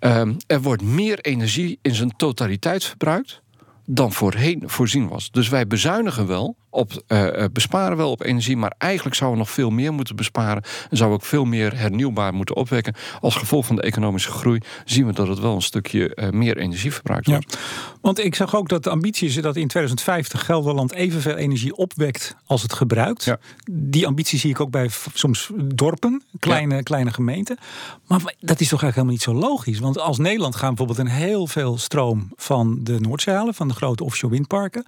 um, 0.00 0.36
er 0.46 0.62
wordt 0.62 0.82
meer 0.82 1.20
energie 1.20 1.78
in 1.82 1.94
zijn 1.94 2.16
totaliteit 2.16 2.84
verbruikt 2.84 3.42
dan 3.86 4.12
voorheen 4.12 4.62
voorzien 4.66 5.08
was. 5.08 5.30
Dus 5.30 5.48
wij 5.48 5.66
bezuinigen 5.66 6.26
wel, 6.26 6.56
op, 6.74 7.02
uh, 7.08 7.44
besparen 7.52 7.96
wel 7.96 8.10
op 8.10 8.22
energie, 8.22 8.56
maar 8.56 8.74
eigenlijk 8.78 9.16
zouden 9.16 9.40
we 9.40 9.44
nog 9.46 9.54
veel 9.54 9.70
meer 9.70 9.92
moeten 9.92 10.16
besparen 10.16 10.62
en 10.90 10.96
zou 10.96 11.12
ook 11.12 11.24
veel 11.24 11.44
meer 11.44 11.78
hernieuwbaar 11.78 12.34
moeten 12.34 12.56
opwekken. 12.56 12.94
Als 13.20 13.36
gevolg 13.36 13.66
van 13.66 13.76
de 13.76 13.82
economische 13.82 14.30
groei 14.30 14.60
zien 14.84 15.06
we 15.06 15.12
dat 15.12 15.28
het 15.28 15.38
wel 15.38 15.54
een 15.54 15.62
stukje 15.62 16.12
uh, 16.14 16.28
meer 16.30 16.56
energie 16.56 16.92
verbruikt 16.92 17.26
wordt. 17.26 17.52
Ja, 17.52 17.58
want 18.00 18.18
ik 18.18 18.34
zag 18.34 18.56
ook 18.56 18.68
dat 18.68 18.82
de 18.82 18.90
ambitie 18.90 19.28
is 19.28 19.34
dat 19.34 19.56
in 19.56 19.68
2050 19.68 20.44
Gelderland 20.44 20.92
evenveel 20.92 21.36
energie 21.36 21.76
opwekt 21.76 22.36
als 22.46 22.62
het 22.62 22.72
gebruikt. 22.72 23.24
Ja. 23.24 23.38
Die 23.70 24.06
ambitie 24.06 24.38
zie 24.38 24.50
ik 24.50 24.60
ook 24.60 24.70
bij 24.70 24.90
soms 25.14 25.50
dorpen, 25.64 26.22
kleine, 26.38 26.74
ja. 26.74 26.80
kleine 26.80 27.12
gemeenten. 27.12 27.58
Maar 28.06 28.34
dat 28.40 28.60
is 28.60 28.68
toch 28.68 28.82
eigenlijk 28.82 28.94
helemaal 28.94 29.12
niet 29.12 29.22
zo 29.22 29.34
logisch. 29.34 29.78
Want 29.78 29.98
als 29.98 30.18
Nederland 30.18 30.56
gaan 30.56 30.68
bijvoorbeeld 30.68 30.98
een 30.98 31.14
heel 31.14 31.46
veel 31.46 31.78
stroom 31.78 32.32
van 32.36 32.78
de 32.82 33.00
Noordzee 33.00 33.34
halen, 33.34 33.54
van 33.54 33.68
de 33.68 33.74
grote 33.74 34.04
offshore 34.04 34.32
windparken 34.32 34.84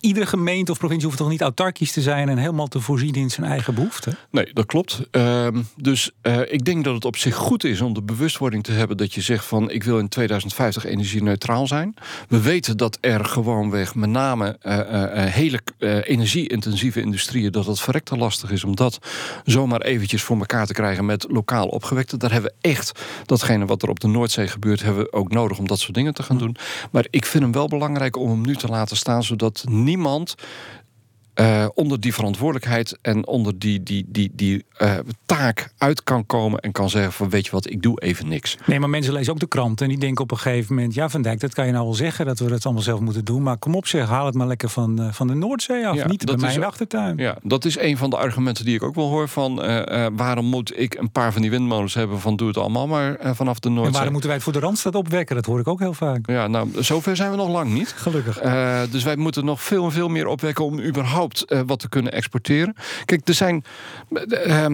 iedere 0.00 0.26
gemeente 0.26 0.70
of 0.70 0.78
provincie 0.78 1.06
hoeft 1.06 1.18
toch 1.18 1.28
niet 1.28 1.40
autarkisch 1.40 1.92
te 1.92 2.00
zijn 2.00 2.28
en 2.28 2.38
helemaal 2.38 2.66
te 2.66 2.80
voorzien 2.80 3.14
in 3.14 3.30
zijn 3.30 3.46
eigen 3.46 3.74
behoeften? 3.74 4.18
Nee, 4.30 4.50
dat 4.52 4.66
klopt. 4.66 5.00
Uh, 5.12 5.48
dus 5.76 6.10
uh, 6.22 6.40
ik 6.48 6.64
denk 6.64 6.84
dat 6.84 6.94
het 6.94 7.04
op 7.04 7.16
zich 7.16 7.34
goed 7.34 7.64
is 7.64 7.80
om 7.80 7.94
de 7.94 8.02
bewustwording 8.02 8.64
te 8.64 8.72
hebben 8.72 8.96
dat 8.96 9.14
je 9.14 9.20
zegt 9.20 9.44
van 9.44 9.70
ik 9.70 9.84
wil 9.84 9.98
in 9.98 10.08
2050 10.08 10.84
energie-neutraal 10.84 11.66
zijn. 11.66 11.94
We 12.28 12.40
weten 12.40 12.76
dat 12.76 12.98
er 13.00 13.24
gewoonweg 13.24 13.94
met 13.94 14.10
name 14.10 14.58
uh, 14.62 14.72
hele 15.24 15.60
energie-intensieve 16.02 17.00
industrieën 17.00 17.52
dat 17.52 17.66
het 17.66 17.80
verrekte 17.80 18.16
lastig 18.16 18.50
is 18.50 18.64
om 18.64 18.76
dat 18.76 18.98
zomaar 19.44 19.80
eventjes 19.80 20.22
voor 20.22 20.38
elkaar 20.38 20.66
te 20.66 20.72
krijgen 20.72 21.06
met 21.06 21.26
lokaal 21.28 21.68
opgewekte. 21.68 22.16
Daar 22.16 22.32
hebben 22.32 22.52
we 22.60 22.68
echt 22.68 23.00
datgene 23.26 23.66
wat 23.66 23.82
er 23.82 23.88
op 23.88 24.00
de 24.00 24.08
Noordzee 24.08 24.48
gebeurt, 24.48 24.82
hebben 24.82 25.02
we 25.02 25.12
ook 25.12 25.32
nodig 25.32 25.58
om 25.58 25.66
dat 25.66 25.78
soort 25.78 25.94
dingen 25.94 26.14
te 26.14 26.22
gaan 26.22 26.38
doen. 26.38 26.56
Maar 26.90 27.06
ik 27.10 27.26
vind 27.26 27.42
hem 27.42 27.52
wel 27.52 27.68
belangrijk 27.68 28.16
om 28.16 28.30
hem 28.30 28.40
nu 28.40 28.56
te 28.56 28.68
laten 28.68 28.96
staan, 28.96 29.24
zodat 29.24 29.64
niemand 29.88 30.34
uh, 31.40 31.66
onder 31.74 32.00
die 32.00 32.14
verantwoordelijkheid 32.14 32.98
en 33.02 33.26
onder 33.26 33.58
die, 33.58 33.82
die, 33.82 34.04
die, 34.08 34.30
die 34.34 34.64
uh, 34.78 34.94
taak 35.26 35.72
uit 35.78 36.02
kan 36.02 36.26
komen 36.26 36.60
en 36.60 36.72
kan 36.72 36.90
zeggen 36.90 37.12
van 37.12 37.30
weet 37.30 37.44
je 37.44 37.50
wat, 37.50 37.70
ik 37.70 37.82
doe 37.82 38.00
even 38.00 38.28
niks. 38.28 38.56
Nee, 38.66 38.80
maar 38.80 38.90
mensen 38.90 39.12
lezen 39.12 39.32
ook 39.32 39.40
de 39.40 39.46
krant 39.46 39.80
en 39.80 39.88
die 39.88 39.98
denken 39.98 40.24
op 40.24 40.30
een 40.30 40.38
gegeven 40.38 40.74
moment, 40.74 40.94
ja 40.94 41.08
Van 41.08 41.22
Dijk, 41.22 41.40
dat 41.40 41.54
kan 41.54 41.66
je 41.66 41.72
nou 41.72 41.84
wel 41.84 41.94
zeggen 41.94 42.26
dat 42.26 42.38
we 42.38 42.48
dat 42.48 42.64
allemaal 42.64 42.82
zelf 42.82 43.00
moeten 43.00 43.24
doen, 43.24 43.42
maar 43.42 43.56
kom 43.56 43.74
op 43.74 43.86
zeg, 43.86 44.08
haal 44.08 44.26
het 44.26 44.34
maar 44.34 44.46
lekker 44.46 44.68
van, 44.68 45.00
uh, 45.00 45.12
van 45.12 45.26
de 45.26 45.34
Noordzee 45.34 45.86
af, 45.86 45.94
ja, 45.94 46.06
niet 46.06 46.24
bij 46.24 46.36
mijn 46.36 46.64
achtertuin. 46.64 47.16
Ja, 47.16 47.38
dat 47.42 47.64
is 47.64 47.78
een 47.78 47.96
van 47.96 48.10
de 48.10 48.16
argumenten 48.16 48.64
die 48.64 48.74
ik 48.74 48.82
ook 48.82 48.94
wel 48.94 49.08
hoor 49.08 49.28
van 49.28 49.56
waarom 50.16 50.44
moet 50.44 50.80
ik 50.80 50.94
een 50.94 51.10
paar 51.10 51.32
van 51.32 51.42
die 51.42 51.50
windmolens 51.50 51.94
hebben 51.94 52.20
van 52.20 52.36
doe 52.36 52.48
het 52.48 52.56
allemaal 52.56 52.86
maar 52.86 53.16
vanaf 53.34 53.58
de 53.58 53.68
Noordzee. 53.68 53.86
En 53.86 53.92
waarom 53.92 54.12
moeten 54.12 54.28
wij 54.28 54.38
het 54.38 54.44
voor 54.44 54.54
de 54.54 54.66
Randstad 54.66 54.94
opwekken? 54.94 55.36
Dat 55.36 55.46
hoor 55.46 55.60
ik 55.60 55.68
ook 55.68 55.78
heel 55.78 55.94
vaak. 55.94 56.30
Ja, 56.30 56.46
nou, 56.46 56.68
zover 56.78 57.16
zijn 57.16 57.30
we 57.30 57.36
nog 57.36 57.48
lang 57.48 57.72
niet. 57.72 57.92
Gelukkig. 57.96 58.38
dus 58.90 59.04
wij 59.04 59.16
moeten 59.16 59.44
nog 59.44 59.62
veel 59.62 59.84
en 59.84 59.92
veel 59.92 60.08
meer 60.08 60.26
opwekken 60.26 60.64
om 60.64 60.80
überhaupt 60.80 61.27
uh, 61.48 61.60
wat 61.66 61.78
te 61.78 61.88
kunnen 61.88 62.12
exporteren. 62.12 62.74
Kijk, 63.04 63.28
er 63.28 63.34
zijn. 63.34 63.64
Uh, 64.46 64.66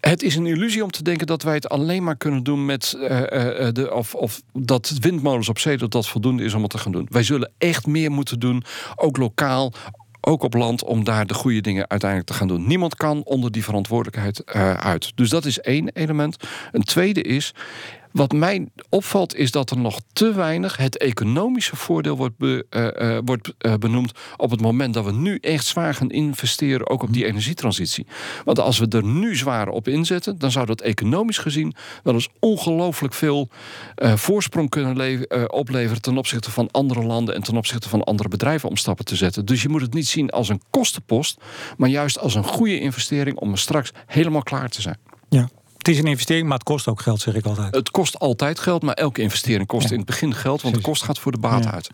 het 0.00 0.22
is 0.22 0.36
een 0.36 0.46
illusie 0.46 0.84
om 0.84 0.90
te 0.90 1.02
denken 1.02 1.26
dat 1.26 1.42
wij 1.42 1.54
het 1.54 1.68
alleen 1.68 2.04
maar 2.04 2.16
kunnen 2.16 2.42
doen 2.42 2.64
met 2.64 2.94
uh, 2.96 3.08
de, 3.72 3.88
of, 3.92 4.14
of 4.14 4.42
dat 4.52 4.92
windmolens 5.00 5.48
op 5.48 5.58
zee 5.58 5.76
dat 5.76 5.90
dat 5.90 6.08
voldoende 6.08 6.44
is 6.44 6.54
om 6.54 6.62
het 6.62 6.70
te 6.70 6.78
gaan 6.78 6.92
doen. 6.92 7.06
Wij 7.10 7.22
zullen 7.22 7.52
echt 7.58 7.86
meer 7.86 8.10
moeten 8.10 8.40
doen, 8.40 8.64
ook 8.96 9.16
lokaal 9.16 9.72
ook 10.20 10.42
op 10.42 10.54
land, 10.54 10.84
om 10.84 11.04
daar 11.04 11.26
de 11.26 11.34
goede 11.34 11.60
dingen 11.60 11.90
uiteindelijk 11.90 12.30
te 12.30 12.36
gaan 12.36 12.48
doen. 12.48 12.66
Niemand 12.66 12.96
kan 12.96 13.22
onder 13.24 13.52
die 13.52 13.64
verantwoordelijkheid 13.64 14.46
uit. 14.76 15.12
Dus 15.14 15.28
dat 15.28 15.44
is 15.44 15.60
één 15.60 15.88
element. 15.88 16.36
Een 16.72 16.82
tweede 16.82 17.22
is. 17.22 17.54
Wat 18.16 18.32
mij 18.32 18.68
opvalt 18.88 19.34
is 19.34 19.50
dat 19.50 19.70
er 19.70 19.78
nog 19.78 20.00
te 20.12 20.32
weinig 20.32 20.76
het 20.76 20.98
economische 20.98 21.76
voordeel 21.76 22.16
wordt, 22.16 22.36
be, 22.38 22.66
uh, 22.70 23.10
uh, 23.10 23.18
wordt 23.24 23.54
uh, 23.58 23.74
benoemd 23.74 24.12
op 24.36 24.50
het 24.50 24.60
moment 24.60 24.94
dat 24.94 25.04
we 25.04 25.12
nu 25.12 25.38
echt 25.40 25.66
zwaar 25.66 25.94
gaan 25.94 26.10
investeren, 26.10 26.88
ook 26.88 27.02
op 27.02 27.12
die 27.12 27.24
energietransitie. 27.24 28.06
Want 28.44 28.58
als 28.58 28.78
we 28.78 28.88
er 28.88 29.04
nu 29.04 29.36
zwaar 29.36 29.68
op 29.68 29.88
inzetten, 29.88 30.38
dan 30.38 30.50
zou 30.50 30.66
dat 30.66 30.80
economisch 30.80 31.38
gezien 31.38 31.74
wel 32.02 32.14
eens 32.14 32.28
ongelooflijk 32.40 33.14
veel 33.14 33.48
voorsprong 33.96 34.70
kunnen 34.70 35.50
opleveren 35.50 36.02
ten 36.02 36.18
opzichte 36.18 36.50
van 36.50 36.70
andere 36.70 37.02
landen 37.02 37.34
en 37.34 37.42
ten 37.42 37.56
opzichte 37.56 37.88
van 37.88 38.04
andere 38.04 38.28
bedrijven 38.28 38.68
om 38.68 38.76
stappen 38.76 39.04
te 39.04 39.16
zetten. 39.16 39.44
Dus 39.44 39.62
je 39.62 39.68
moet 39.68 39.80
het 39.80 39.94
niet 39.94 40.08
zien 40.08 40.30
als 40.30 40.48
een 40.48 40.62
kostenpost, 40.70 41.40
maar 41.76 41.88
juist 41.88 42.18
als 42.18 42.34
een 42.34 42.44
goede 42.44 42.80
investering 42.80 43.36
om 43.36 43.52
er 43.52 43.58
straks 43.58 43.92
helemaal 44.06 44.42
klaar 44.42 44.68
te 44.68 44.82
zijn. 44.82 44.98
Ja. 45.28 45.48
Het 45.86 45.94
is 45.94 46.00
een 46.00 46.08
investering, 46.08 46.48
maar 46.48 46.58
het 46.58 46.66
kost 46.66 46.88
ook 46.88 47.00
geld, 47.00 47.20
zeg 47.20 47.34
ik 47.34 47.46
altijd. 47.46 47.74
Het 47.74 47.90
kost 47.90 48.18
altijd 48.18 48.58
geld, 48.58 48.82
maar 48.82 48.94
elke 48.94 49.22
investering 49.22 49.66
kost 49.66 49.90
in 49.90 49.96
het 49.96 50.06
begin 50.06 50.34
geld, 50.34 50.62
want 50.62 50.74
de 50.74 50.80
kost 50.80 51.02
gaat 51.02 51.18
voor 51.18 51.32
de 51.32 51.38
baat 51.38 51.64
ja. 51.64 51.72
uit. 51.72 51.90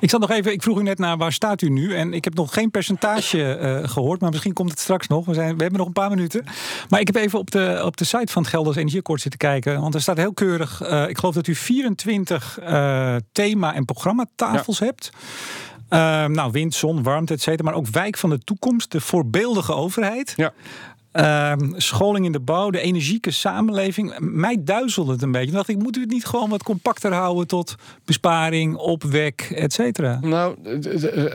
Ik 0.00 0.10
zat 0.10 0.20
nog 0.20 0.30
even, 0.30 0.52
ik 0.52 0.62
vroeg 0.62 0.78
u 0.78 0.82
net 0.82 0.98
naar 0.98 1.16
waar 1.16 1.32
staat 1.32 1.62
u 1.62 1.68
nu? 1.68 1.96
En 1.96 2.12
ik 2.12 2.24
heb 2.24 2.34
nog 2.34 2.54
geen 2.54 2.70
percentage 2.70 3.58
uh, 3.60 3.88
gehoord, 3.88 4.20
maar 4.20 4.30
misschien 4.30 4.52
komt 4.52 4.70
het 4.70 4.80
straks 4.80 5.06
nog. 5.06 5.26
We, 5.26 5.34
zijn, 5.34 5.56
we 5.56 5.62
hebben 5.62 5.78
nog 5.78 5.86
een 5.86 5.92
paar 5.92 6.10
minuten. 6.10 6.44
Maar 6.88 7.00
ik 7.00 7.06
heb 7.06 7.16
even 7.16 7.38
op 7.38 7.50
de, 7.50 7.82
op 7.84 7.96
de 7.96 8.04
site 8.04 8.32
van 8.32 8.42
het 8.42 8.50
Gelders 8.50 8.76
Energieakkoord 8.76 9.20
zitten 9.20 9.40
kijken. 9.40 9.80
Want 9.80 9.94
er 9.94 10.00
staat 10.00 10.16
heel 10.16 10.34
keurig, 10.34 10.82
uh, 10.82 11.08
ik 11.08 11.18
geloof 11.18 11.34
dat 11.34 11.46
u 11.46 11.54
24 11.54 12.58
uh, 12.60 13.16
thema- 13.32 13.74
en 13.74 13.84
programmatafels 13.84 14.78
ja. 14.78 14.84
hebt. 14.84 15.10
Uh, 15.90 16.24
nou, 16.26 16.50
wind, 16.52 16.74
zon, 16.74 17.02
warmte, 17.02 17.32
et 17.32 17.42
cetera. 17.42 17.70
Maar 17.70 17.78
ook 17.78 17.88
wijk 17.88 18.16
van 18.16 18.30
de 18.30 18.38
toekomst, 18.38 18.90
de 18.90 19.00
voorbeeldige 19.00 19.74
overheid. 19.74 20.32
Ja. 20.36 20.52
Uh, 21.16 21.52
scholing 21.76 22.26
in 22.26 22.32
de 22.32 22.40
bouw, 22.40 22.70
de 22.70 22.80
energieke 22.80 23.30
samenleving. 23.30 24.18
Mij 24.18 24.56
duizelde 24.60 25.12
het 25.12 25.22
een 25.22 25.32
beetje. 25.32 25.46
Dan 25.46 25.56
dacht 25.56 25.68
ik, 25.68 25.76
moeten 25.76 26.00
we 26.00 26.06
het 26.06 26.16
niet 26.16 26.26
gewoon 26.26 26.50
wat 26.50 26.62
compacter 26.62 27.12
houden 27.12 27.46
tot 27.46 27.74
besparing, 28.04 28.76
opwek, 28.76 29.52
et 29.54 29.72
cetera? 29.72 30.18
Nou, 30.22 30.56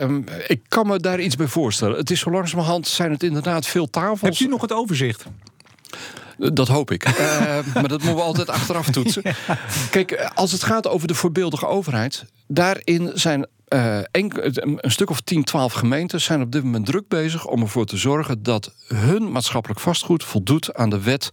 um, 0.01 0.23
ik 0.47 0.61
kan 0.67 0.87
me 0.87 0.99
daar 0.99 1.19
iets 1.19 1.35
bij 1.35 1.47
voorstellen. 1.47 1.97
Het 1.97 2.11
is 2.11 2.19
zo 2.19 2.31
langzamerhand 2.31 2.87
zijn 2.87 3.11
het 3.11 3.23
inderdaad 3.23 3.65
veel 3.65 3.89
tafels. 3.89 4.21
Hebt 4.21 4.39
u 4.39 4.47
nog 4.47 4.61
het 4.61 4.73
overzicht? 4.73 5.25
Dat 6.37 6.67
hoop 6.67 6.91
ik. 6.91 7.07
uh, 7.07 7.15
maar 7.73 7.87
dat 7.87 7.89
moeten 7.89 8.15
we 8.15 8.21
altijd 8.21 8.49
achteraf 8.49 8.89
toetsen. 8.89 9.21
Ja. 9.23 9.57
Kijk, 9.91 10.31
als 10.33 10.51
het 10.51 10.63
gaat 10.63 10.87
over 10.87 11.07
de 11.07 11.15
voorbeeldige 11.15 11.67
overheid, 11.67 12.25
daarin 12.47 13.11
zijn 13.13 13.47
uh, 13.73 13.99
een, 14.11 14.79
stuk 14.81 15.09
of 15.09 15.21
10, 15.21 15.43
12 15.43 15.73
gemeentes 15.73 16.23
zijn 16.23 16.41
op 16.41 16.51
dit 16.51 16.63
moment 16.63 16.85
druk 16.85 17.07
bezig 17.07 17.45
om 17.45 17.61
ervoor 17.61 17.85
te 17.85 17.97
zorgen 17.97 18.43
dat 18.43 18.73
hun 18.87 19.31
maatschappelijk 19.31 19.79
vastgoed 19.79 20.23
voldoet 20.23 20.73
aan 20.73 20.89
de 20.89 21.01
wet 21.01 21.29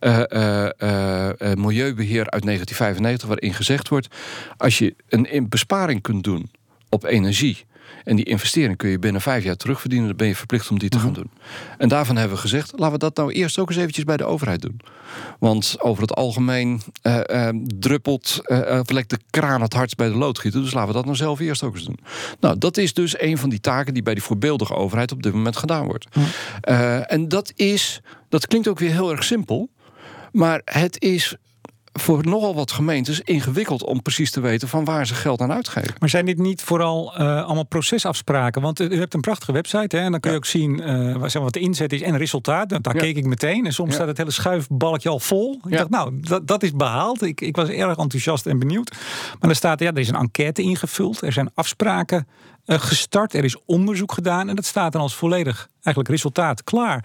uh, 0.00 0.22
uh, 0.28 1.54
Milieubeheer 1.54 2.30
uit 2.30 2.42
1995, 2.42 3.28
waarin 3.28 3.54
gezegd 3.54 3.88
wordt: 3.88 4.08
als 4.56 4.78
je 4.78 4.94
een 5.08 5.48
besparing 5.48 6.02
kunt 6.02 6.24
doen 6.24 6.50
op 6.88 7.04
energie 7.04 7.66
en 8.04 8.16
die 8.16 8.24
investering 8.24 8.76
kun 8.76 8.88
je 8.88 8.98
binnen 8.98 9.20
vijf 9.20 9.44
jaar 9.44 9.56
terugverdienen. 9.56 10.08
Dan 10.08 10.16
ben 10.16 10.26
je 10.26 10.36
verplicht 10.36 10.70
om 10.70 10.78
die 10.78 10.88
te 10.88 10.98
gaan 10.98 11.12
doen. 11.12 11.30
En 11.78 11.88
daarvan 11.88 12.16
hebben 12.16 12.36
we 12.36 12.42
gezegd, 12.42 12.72
laten 12.76 12.92
we 12.92 12.98
dat 12.98 13.16
nou 13.16 13.32
eerst 13.32 13.58
ook 13.58 13.68
eens 13.68 13.78
eventjes 13.78 14.04
bij 14.04 14.16
de 14.16 14.24
overheid 14.24 14.62
doen. 14.62 14.80
Want 15.38 15.76
over 15.78 16.02
het 16.02 16.14
algemeen 16.14 16.80
uh, 17.02 17.20
uh, 17.26 17.48
druppelt, 17.78 18.40
uh, 18.44 18.80
lekt 18.84 19.10
de 19.10 19.18
kraan 19.30 19.62
het 19.62 19.72
hardst 19.72 19.96
bij 19.96 20.08
de 20.08 20.14
loodgieter. 20.14 20.62
Dus 20.62 20.72
laten 20.72 20.88
we 20.88 20.94
dat 20.94 21.04
nou 21.04 21.16
zelf 21.16 21.38
eerst 21.40 21.62
ook 21.62 21.74
eens 21.74 21.84
doen. 21.84 21.98
Nou, 22.40 22.58
dat 22.58 22.76
is 22.76 22.94
dus 22.94 23.20
een 23.20 23.38
van 23.38 23.48
die 23.48 23.60
taken 23.60 23.94
die 23.94 24.02
bij 24.02 24.14
die 24.14 24.22
voorbeeldige 24.22 24.74
overheid 24.74 25.12
op 25.12 25.22
dit 25.22 25.32
moment 25.32 25.56
gedaan 25.56 25.86
wordt. 25.86 26.06
en 27.06 27.28
dat 27.28 27.52
is, 27.56 28.00
dat 28.28 28.46
klinkt 28.46 28.68
ook 28.68 28.78
weer 28.78 28.92
heel 28.92 29.10
erg 29.10 29.24
simpel. 29.24 29.68
Maar 30.32 30.60
het 30.64 31.02
is 31.02 31.36
voor 31.98 32.26
nogal 32.26 32.54
wat 32.54 32.72
gemeentes 32.72 33.20
ingewikkeld 33.20 33.84
om 33.84 34.02
precies 34.02 34.30
te 34.30 34.40
weten 34.40 34.68
van 34.68 34.84
waar 34.84 35.06
ze 35.06 35.14
geld 35.14 35.40
aan 35.40 35.52
uitgeven. 35.52 35.94
Maar 35.98 36.08
zijn 36.08 36.26
dit 36.26 36.38
niet 36.38 36.62
vooral 36.62 37.14
uh, 37.20 37.44
allemaal 37.44 37.66
procesafspraken? 37.66 38.62
Want 38.62 38.80
u 38.80 38.98
hebt 38.98 39.14
een 39.14 39.20
prachtige 39.20 39.52
website 39.52 39.96
hè, 39.96 40.02
en 40.02 40.10
dan 40.10 40.20
kun 40.20 40.30
je 40.30 40.36
ook 40.36 40.44
zien 40.44 40.88
uh, 40.88 41.32
wat 41.32 41.52
de 41.52 41.60
inzet 41.60 41.92
is 41.92 42.02
en 42.02 42.16
resultaat. 42.16 42.68
Daar 42.68 42.80
ja. 42.82 42.92
keek 42.92 43.16
ik 43.16 43.26
meteen 43.26 43.66
en 43.66 43.72
soms 43.72 43.88
ja. 43.88 43.94
staat 43.94 44.08
het 44.08 44.18
hele 44.18 44.30
schuifbalkje 44.30 45.08
al 45.08 45.18
vol. 45.18 45.60
Ik 45.64 45.76
dacht, 45.76 45.90
nou, 45.90 46.20
dat, 46.20 46.46
dat 46.46 46.62
is 46.62 46.72
behaald. 46.72 47.22
Ik, 47.22 47.40
ik 47.40 47.56
was 47.56 47.68
erg 47.68 47.96
enthousiast 47.96 48.46
en 48.46 48.58
benieuwd. 48.58 48.96
Maar 49.40 49.50
er 49.50 49.56
staat, 49.56 49.80
ja, 49.80 49.90
er 49.90 49.98
is 49.98 50.08
een 50.08 50.14
enquête 50.14 50.62
ingevuld, 50.62 51.22
er 51.22 51.32
zijn 51.32 51.50
afspraken 51.54 52.26
uh, 52.66 52.78
gestart, 52.78 53.34
er 53.34 53.44
is 53.44 53.56
onderzoek 53.64 54.12
gedaan 54.12 54.48
en 54.48 54.56
dat 54.56 54.64
staat 54.64 54.92
dan 54.92 55.00
als 55.00 55.14
volledig 55.14 55.68
eigenlijk 55.82 56.08
resultaat 56.08 56.64
klaar 56.64 57.04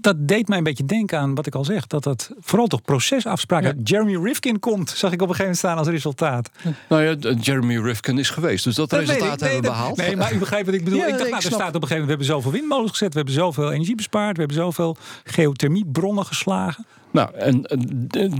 dat 0.00 0.28
deed 0.28 0.48
mij 0.48 0.58
een 0.58 0.64
beetje 0.64 0.84
denken 0.84 1.18
aan 1.18 1.34
wat 1.34 1.46
ik 1.46 1.54
al 1.54 1.64
zeg. 1.64 1.86
Dat 1.86 2.02
dat 2.02 2.30
vooral 2.40 2.66
toch 2.66 2.82
procesafspraken. 2.82 3.74
Ja. 3.76 3.82
Jeremy 3.82 4.16
Rifkin 4.16 4.58
komt, 4.58 4.90
zag 4.90 5.12
ik 5.12 5.22
op 5.22 5.28
een 5.28 5.34
gegeven 5.34 5.42
moment 5.42 5.58
staan 5.58 5.76
als 5.76 5.88
resultaat. 5.88 6.50
Nou 6.88 7.02
ja, 7.02 7.34
Jeremy 7.40 7.78
Rifkin 7.78 8.18
is 8.18 8.30
geweest. 8.30 8.64
Dus 8.64 8.74
dat, 8.74 8.90
dat 8.90 9.00
resultaat 9.00 9.40
nee, 9.40 9.50
hebben 9.50 9.70
we 9.70 9.76
behaald. 9.76 9.96
Nee, 9.96 10.16
maar 10.16 10.32
u 10.32 10.38
begrijpt 10.38 10.66
wat 10.66 10.74
ik 10.74 10.84
bedoel. 10.84 10.96
Ja, 11.06 11.06
ik 11.06 11.18
dacht, 11.18 11.30
nou, 11.30 11.44
er 11.44 11.52
staat 11.52 11.74
op 11.74 11.82
een 11.82 11.88
gegeven 11.88 12.00
moment, 12.00 12.18
we 12.18 12.24
hebben 12.24 12.26
zoveel 12.26 12.50
windmolens 12.50 12.90
gezet. 12.90 13.08
We 13.08 13.16
hebben 13.16 13.34
zoveel 13.34 13.72
energie 13.72 13.94
bespaard. 13.94 14.36
We 14.36 14.38
hebben 14.38 14.56
zoveel 14.56 14.96
geothermiebronnen 15.24 16.26
geslagen. 16.26 16.86
Nou, 17.12 17.34
en 17.34 17.66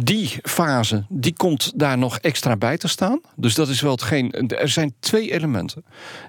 die 0.02 0.38
fase, 0.42 1.04
die 1.09 1.35
komt 1.37 1.72
daar 1.74 1.98
nog 1.98 2.18
extra 2.18 2.57
bij 2.57 2.76
te 2.76 2.88
staan. 2.88 3.20
Dus 3.37 3.54
dat 3.54 3.68
is 3.68 3.81
wel 3.81 3.92
hetgeen. 3.92 4.33
Er 4.33 4.68
zijn 4.68 4.94
twee 5.00 5.33
elementen. 5.33 5.85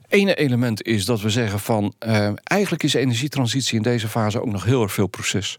Ene 0.07 0.35
element 0.35 0.83
is 0.83 1.05
dat 1.05 1.21
we 1.21 1.29
zeggen 1.29 1.59
van. 1.59 1.93
Uh, 2.07 2.29
eigenlijk 2.43 2.83
is 2.83 2.93
energietransitie 2.93 3.77
in 3.77 3.83
deze 3.83 4.07
fase 4.07 4.41
ook 4.41 4.51
nog 4.51 4.63
heel 4.63 4.81
erg 4.81 4.93
veel 4.93 5.07
proces. 5.07 5.57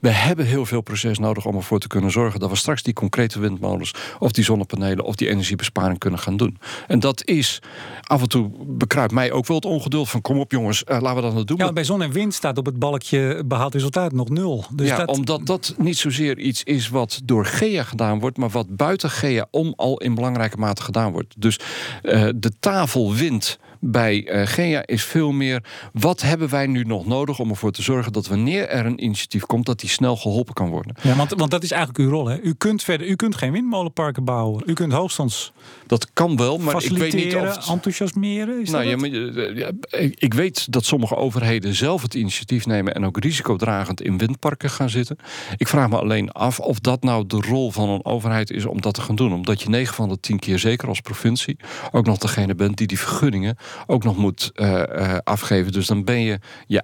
We 0.00 0.08
hebben 0.08 0.46
heel 0.46 0.66
veel 0.66 0.80
proces 0.80 1.18
nodig 1.18 1.44
om 1.44 1.56
ervoor 1.56 1.78
te 1.78 1.86
kunnen 1.86 2.10
zorgen 2.10 2.40
dat 2.40 2.50
we 2.50 2.56
straks 2.56 2.82
die 2.82 2.94
concrete 2.94 3.40
windmolens. 3.40 3.94
of 4.18 4.32
die 4.32 4.44
zonnepanelen 4.44 5.04
of 5.04 5.14
die 5.14 5.28
energiebesparing 5.28 5.98
kunnen 5.98 6.18
gaan 6.18 6.36
doen. 6.36 6.58
En 6.86 7.00
dat 7.00 7.26
is 7.26 7.62
af 8.02 8.22
en 8.22 8.28
toe 8.28 8.50
bekruipt 8.66 9.12
mij 9.12 9.32
ook 9.32 9.46
wel 9.46 9.56
het 9.56 9.64
ongeduld 9.64 10.08
van. 10.08 10.20
kom 10.20 10.38
op 10.38 10.52
jongens, 10.52 10.82
uh, 10.88 11.00
laten 11.00 11.14
we 11.16 11.22
dat 11.22 11.32
nou 11.32 11.44
doen. 11.44 11.56
Ja, 11.56 11.72
bij 11.72 11.84
zon 11.84 12.02
en 12.02 12.12
wind 12.12 12.34
staat 12.34 12.58
op 12.58 12.66
het 12.66 12.78
balkje 12.78 13.42
behaald 13.46 13.74
resultaat 13.74 14.12
nog 14.12 14.28
nul. 14.28 14.64
Dus 14.72 14.88
ja, 14.88 14.96
dat... 14.96 15.08
omdat 15.08 15.46
dat 15.46 15.74
niet 15.78 15.96
zozeer 15.96 16.17
iets 16.18 16.62
is 16.62 16.88
wat 16.88 17.20
door 17.24 17.46
GEA 17.46 17.82
gedaan 17.82 18.20
wordt, 18.20 18.36
maar 18.36 18.48
wat 18.48 18.76
buiten 18.76 19.10
GEA 19.10 19.46
om 19.50 19.72
al 19.76 19.98
in 19.98 20.14
belangrijke 20.14 20.56
mate 20.56 20.82
gedaan 20.82 21.12
wordt. 21.12 21.34
Dus 21.38 21.58
uh, 22.02 22.28
de 22.36 22.52
tafel 22.60 23.14
wint 23.14 23.58
bij 23.80 24.28
uh, 24.28 24.46
GEA 24.46 24.86
is 24.86 25.04
veel 25.04 25.32
meer. 25.32 25.64
Wat 25.92 26.20
hebben 26.20 26.48
wij 26.48 26.66
nu 26.66 26.82
nog 26.82 27.06
nodig 27.06 27.38
om 27.38 27.50
ervoor 27.50 27.72
te 27.72 27.82
zorgen 27.82 28.12
dat 28.12 28.26
wanneer 28.26 28.68
er 28.68 28.86
een 28.86 29.04
initiatief 29.04 29.46
komt, 29.46 29.66
dat 29.66 29.80
die 29.80 29.88
snel 29.88 30.16
geholpen 30.16 30.54
kan 30.54 30.68
worden? 30.68 30.96
Ja, 31.02 31.14
want, 31.14 31.30
want 31.36 31.50
dat 31.50 31.62
is 31.62 31.70
eigenlijk 31.70 32.00
uw 32.00 32.10
rol. 32.10 32.26
Hè? 32.26 32.40
U 32.40 32.54
kunt 32.54 32.82
verder, 32.82 33.06
u 33.06 33.16
kunt 33.16 33.36
geen 33.36 33.52
windmolenparken 33.52 34.24
bouwen. 34.24 34.62
U 34.66 34.72
kunt 34.72 34.92
hoogstands. 34.92 35.52
Dat 35.86 36.08
kan 36.12 36.36
wel, 36.36 36.58
maar 36.58 36.84
ik 36.84 36.96
weet 36.96 37.14
niet 37.14 37.36
of. 37.36 37.56
Het... 37.56 37.66
enthousiasmeren. 37.68 38.60
Is 38.60 38.70
nou, 38.70 38.84
ja, 38.84 38.96
maar, 38.96 39.08
ja, 39.56 39.70
ik 40.14 40.34
weet 40.34 40.72
dat 40.72 40.84
sommige 40.84 41.16
overheden 41.16 41.74
zelf 41.74 42.02
het 42.02 42.14
initiatief 42.14 42.66
nemen 42.66 42.94
en 42.94 43.04
ook 43.04 43.18
risicodragend 43.18 44.02
in 44.02 44.18
windparken 44.18 44.70
gaan 44.70 44.90
zitten. 44.90 45.16
Ik 45.56 45.68
vraag 45.68 45.88
me 45.88 45.98
alleen 45.98 46.30
af 46.30 46.60
of 46.60 46.78
dat 46.78 47.02
nou 47.02 47.26
de 47.26 47.36
rol 47.36 47.70
van 47.70 47.88
een 47.88 48.04
overheid 48.04 48.50
is 48.50 48.64
om 48.64 48.80
dat 48.80 48.94
te 48.94 49.00
gaan 49.00 49.16
doen. 49.16 49.32
Omdat 49.32 49.62
je 49.62 49.68
9 49.68 49.94
van 49.94 50.08
de 50.08 50.20
10 50.20 50.38
keer, 50.38 50.58
zeker 50.58 50.88
als 50.88 51.00
provincie, 51.00 51.56
ook 51.90 52.06
nog 52.06 52.18
degene 52.18 52.54
bent 52.54 52.76
die 52.76 52.86
die 52.86 52.98
vergunningen 52.98 53.56
ook 53.86 54.04
nog 54.04 54.16
moet 54.16 54.50
uh, 54.54 54.68
uh, 54.68 55.16
afgeven. 55.24 55.72
Dus 55.72 55.86
dan 55.86 56.04
ben 56.04 56.20
je, 56.20 56.38
je 56.66 56.82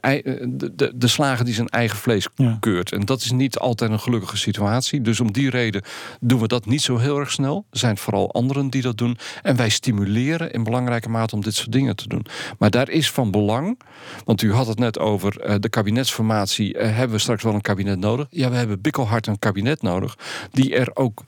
de, 0.48 0.74
de, 0.74 0.92
de, 0.94 1.06
slager 1.06 1.44
die 1.44 1.54
zijn 1.54 1.68
eigen 1.68 1.98
vlees 1.98 2.28
ja. 2.34 2.56
keurt. 2.60 2.92
En 2.92 3.04
dat 3.04 3.20
is 3.20 3.30
niet 3.30 3.58
altijd 3.58 3.90
een 3.90 4.00
gelukkige 4.00 4.36
situatie. 4.36 5.00
Dus 5.00 5.20
om 5.20 5.32
die 5.32 5.50
reden 5.50 5.82
doen 6.20 6.40
we 6.40 6.48
dat 6.48 6.66
niet 6.66 6.82
zo 6.82 6.96
heel 6.96 7.18
erg 7.18 7.30
snel. 7.30 7.66
Er 7.70 7.78
zijn 7.78 7.96
vooral 7.96 8.32
anderen 8.32 8.70
die 8.70 8.82
dat 8.82 8.98
doen. 8.98 9.18
En 9.42 9.56
wij 9.56 9.68
stimuleren 9.68 10.52
in 10.52 10.64
belangrijke 10.64 11.08
mate 11.08 11.34
om 11.34 11.42
dit 11.42 11.54
soort 11.54 11.72
dingen 11.72 11.96
te 11.96 12.08
doen. 12.08 12.26
Maar 12.58 12.70
daar 12.70 12.88
is 12.88 13.10
van 13.10 13.30
belang, 13.30 13.80
want 14.24 14.42
u 14.42 14.52
had 14.52 14.66
het 14.66 14.78
net 14.78 14.98
over 14.98 15.48
uh, 15.48 15.54
de 15.60 15.68
kabinetsformatie. 15.68 16.76
hebben 16.78 17.16
we 17.16 17.22
straks 17.22 17.42
wel 17.42 17.54
een 17.54 17.60
kabinet 17.60 17.98
nodig? 17.98 18.26
Ja, 18.30 18.50
we 18.50 18.56
hebben 18.56 18.80
bikkelhard 18.80 19.26
een 19.26 19.38
kabinet 19.38 19.82
nodig 19.82 20.16
die 20.50 20.74
er 20.74 20.90
ook 20.94 21.22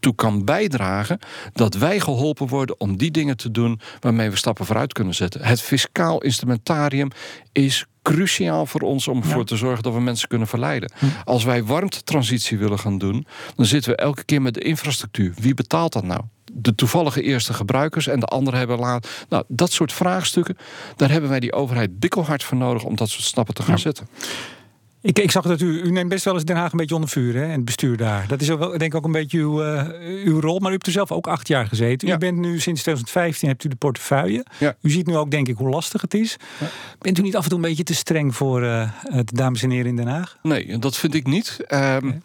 toe 0.00 0.14
kan 0.14 0.44
bijdragen 0.44 1.18
dat 1.52 1.74
wij 1.74 2.00
geholpen 2.00 2.46
worden 2.46 2.80
om 2.80 2.96
die 2.96 3.10
dingen 3.10 3.36
te 3.36 3.50
doen 3.50 3.80
waarmee 4.00 4.30
we 4.30 4.36
stappen 4.36 4.66
vooruit 4.66 4.92
kunnen 4.92 5.14
zetten. 5.14 5.44
Het 5.44 5.60
fiscaal 5.60 6.22
instrumentarium 6.22 7.08
is 7.52 7.86
cruciaal 8.02 8.66
voor 8.66 8.80
ons 8.80 9.08
om 9.08 9.18
ervoor 9.18 9.38
ja. 9.38 9.44
te 9.44 9.56
zorgen 9.56 9.82
dat 9.82 9.92
we 9.92 10.00
mensen 10.00 10.28
kunnen 10.28 10.48
verleiden. 10.48 10.92
Hm. 10.98 11.06
Als 11.24 11.44
wij 11.44 11.64
warmtetransitie 11.64 12.58
willen 12.58 12.78
gaan 12.78 12.98
doen, 12.98 13.26
dan 13.56 13.66
zitten 13.66 13.90
we 13.90 13.96
elke 13.96 14.24
keer 14.24 14.42
met 14.42 14.54
de 14.54 14.60
infrastructuur. 14.60 15.34
Wie 15.40 15.54
betaalt 15.54 15.92
dat 15.92 16.04
nou? 16.04 16.20
de 16.54 16.74
toevallige 16.74 17.22
eerste 17.22 17.52
gebruikers 17.52 18.06
en 18.06 18.20
de 18.20 18.26
anderen 18.26 18.58
hebben 18.58 18.78
laat. 18.78 19.08
Nou, 19.28 19.44
dat 19.48 19.72
soort 19.72 19.92
vraagstukken, 19.92 20.56
daar 20.96 21.10
hebben 21.10 21.30
wij 21.30 21.40
die 21.40 21.52
overheid 21.52 21.98
bikkelhard 21.98 22.44
voor 22.44 22.58
nodig 22.58 22.84
om 22.84 22.96
dat 22.96 23.08
soort 23.08 23.24
stappen 23.24 23.54
te 23.54 23.62
gaan 23.62 23.74
ja. 23.74 23.80
zetten. 23.80 24.08
Ik, 25.02 25.18
ik 25.18 25.30
zag 25.30 25.44
dat 25.44 25.60
u, 25.60 25.82
u 25.82 25.90
neemt 25.90 26.08
best 26.08 26.24
wel 26.24 26.34
eens 26.34 26.44
Den 26.44 26.56
Haag 26.56 26.72
een 26.72 26.78
beetje 26.78 26.94
onder 26.94 27.10
vuur, 27.10 27.34
hè? 27.34 27.44
En 27.44 27.50
het 27.50 27.64
bestuur 27.64 27.96
daar. 27.96 28.24
Dat 28.28 28.40
is 28.40 28.50
ook 28.50 28.58
wel, 28.58 28.70
denk 28.70 28.82
ik 28.82 28.94
ook 28.94 29.04
een 29.04 29.12
beetje 29.12 29.38
uw, 29.38 29.64
uh, 29.64 29.82
uw 30.24 30.40
rol. 30.40 30.58
Maar 30.58 30.70
u 30.70 30.72
hebt 30.72 30.86
er 30.86 30.92
zelf 30.92 31.12
ook 31.12 31.26
acht 31.26 31.48
jaar 31.48 31.66
gezeten. 31.66 32.08
U 32.08 32.18
bent 32.18 32.38
nu 32.38 32.60
sinds 32.60 32.80
2015 32.80 33.48
hebt 33.48 33.64
u 33.64 33.68
de 33.68 33.76
portefeuille. 33.76 34.44
Ja. 34.58 34.74
U 34.80 34.90
ziet 34.90 35.06
nu 35.06 35.16
ook, 35.16 35.30
denk 35.30 35.48
ik, 35.48 35.56
hoe 35.56 35.68
lastig 35.68 36.00
het 36.00 36.14
is. 36.14 36.36
Ja. 36.60 36.66
Bent 36.98 37.18
u 37.18 37.22
niet 37.22 37.36
af 37.36 37.42
en 37.42 37.48
toe 37.48 37.58
een 37.58 37.64
beetje 37.64 37.82
te 37.82 37.94
streng 37.94 38.34
voor 38.34 38.62
uh, 38.62 38.90
de 39.02 39.24
dames 39.24 39.62
en 39.62 39.70
heren 39.70 39.86
in 39.86 39.96
Den 39.96 40.06
Haag? 40.06 40.38
Nee, 40.42 40.78
dat 40.78 40.96
vind 40.96 41.14
ik 41.14 41.26
niet. 41.26 41.56
Um, 41.68 42.22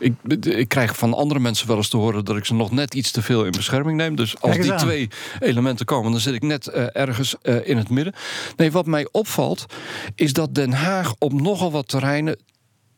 ik, 0.00 0.44
ik, 0.44 0.68
krijg 0.68 0.96
van 0.96 1.14
andere 1.14 1.40
mensen 1.40 1.66
wel 1.66 1.76
eens 1.76 1.88
te 1.88 1.96
horen 1.96 2.24
dat 2.24 2.36
ik 2.36 2.44
ze 2.44 2.54
nog 2.54 2.70
net 2.70 2.94
iets 2.94 3.10
te 3.10 3.22
veel 3.22 3.44
in 3.44 3.50
bescherming 3.50 3.96
neem. 3.96 4.16
Dus 4.16 4.40
als 4.40 4.56
die 4.56 4.74
twee 4.74 5.08
elementen 5.40 5.86
komen, 5.86 6.10
dan 6.10 6.20
zit 6.20 6.34
ik 6.34 6.42
net 6.42 6.70
uh, 6.74 6.86
ergens 6.92 7.34
uh, 7.42 7.68
in 7.68 7.76
het 7.76 7.90
midden. 7.90 8.14
Nee, 8.56 8.72
wat 8.72 8.86
mij 8.86 9.08
opvalt, 9.12 9.66
is 10.14 10.32
dat 10.32 10.54
Den 10.54 10.72
Haag 10.72 11.14
op 11.18 11.32
nogal 11.32 11.70
wat 11.70 11.88
terreinen 11.88 12.36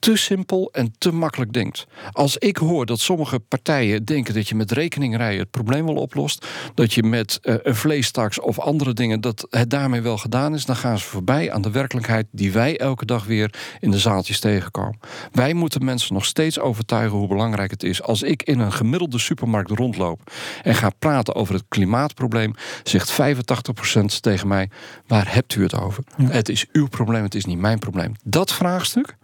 te 0.02 0.16
simpel 0.16 0.68
en 0.72 0.94
te 0.98 1.12
makkelijk 1.12 1.52
denkt. 1.52 1.86
Als 2.12 2.36
ik 2.36 2.56
hoor 2.56 2.86
dat 2.86 3.00
sommige 3.00 3.38
partijen 3.38 4.04
denken 4.04 4.34
dat 4.34 4.48
je 4.48 4.54
met 4.54 4.70
rekeningrijden 4.70 5.40
het 5.40 5.50
probleem 5.50 5.86
wel 5.86 5.94
oplost, 5.94 6.46
dat 6.74 6.92
je 6.92 7.02
met 7.02 7.38
uh, 7.42 7.54
een 7.62 7.74
vleestaks 7.74 8.40
of 8.40 8.58
andere 8.58 8.92
dingen 8.92 9.20
dat 9.20 9.46
het 9.50 9.70
daarmee 9.70 10.00
wel 10.00 10.18
gedaan 10.18 10.54
is, 10.54 10.64
dan 10.64 10.76
gaan 10.76 10.98
ze 10.98 11.04
voorbij 11.04 11.52
aan 11.52 11.62
de 11.62 11.70
werkelijkheid 11.70 12.26
die 12.30 12.52
wij 12.52 12.78
elke 12.78 13.04
dag 13.04 13.24
weer 13.24 13.54
in 13.80 13.90
de 13.90 13.98
zaaltjes 13.98 14.40
tegenkomen. 14.40 14.98
Wij 15.32 15.54
moeten 15.54 15.84
mensen 15.84 16.14
nog 16.14 16.24
steeds 16.24 16.58
overtuigen 16.58 17.18
hoe 17.18 17.28
belangrijk 17.28 17.70
het 17.70 17.82
is. 17.82 18.02
Als 18.02 18.22
ik 18.22 18.42
in 18.42 18.58
een 18.58 18.72
gemiddelde 18.72 19.18
supermarkt 19.18 19.70
rondloop 19.70 20.32
en 20.62 20.74
ga 20.74 20.90
praten 20.98 21.34
over 21.34 21.54
het 21.54 21.64
klimaatprobleem, 21.68 22.54
zegt 22.82 23.12
85% 23.12 24.04
tegen 24.20 24.48
mij: 24.48 24.70
waar 25.06 25.34
hebt 25.34 25.54
u 25.54 25.62
het 25.62 25.80
over? 25.80 26.04
Het 26.22 26.48
is 26.48 26.66
uw 26.72 26.88
probleem, 26.88 27.22
het 27.22 27.34
is 27.34 27.44
niet 27.44 27.58
mijn 27.58 27.78
probleem. 27.78 28.14
Dat 28.24 28.52
vraagstuk 28.52 29.16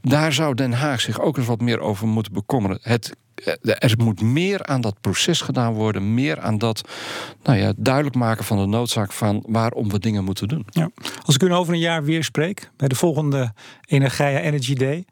daar 0.00 0.32
zou 0.32 0.54
Den 0.54 0.72
Haag 0.72 1.00
zich 1.00 1.20
ook 1.20 1.36
eens 1.36 1.46
wat 1.46 1.60
meer 1.60 1.80
over 1.80 2.06
moeten 2.06 2.32
bekommeren. 2.32 2.78
Het, 2.82 3.16
eh, 3.34 3.54
er 3.62 3.94
moet 3.98 4.20
meer 4.20 4.66
aan 4.66 4.80
dat 4.80 5.00
proces 5.00 5.40
gedaan 5.40 5.72
worden. 5.72 6.14
Meer 6.14 6.40
aan 6.40 6.58
dat 6.58 6.88
nou 7.42 7.58
ja, 7.58 7.72
duidelijk 7.76 8.14
maken 8.14 8.44
van 8.44 8.58
de 8.58 8.66
noodzaak 8.66 9.12
van 9.12 9.44
waarom 9.46 9.88
we 9.88 9.98
dingen 9.98 10.24
moeten 10.24 10.48
doen. 10.48 10.66
Ja. 10.70 10.90
Als 11.24 11.34
ik 11.34 11.42
u 11.42 11.52
over 11.52 11.72
een 11.72 11.78
jaar 11.78 12.04
weer 12.04 12.24
spreek, 12.24 12.70
bij 12.76 12.88
de 12.88 12.94
volgende 12.94 13.52
Energia 13.86 14.40
Energy 14.40 14.74
Day. 14.74 15.04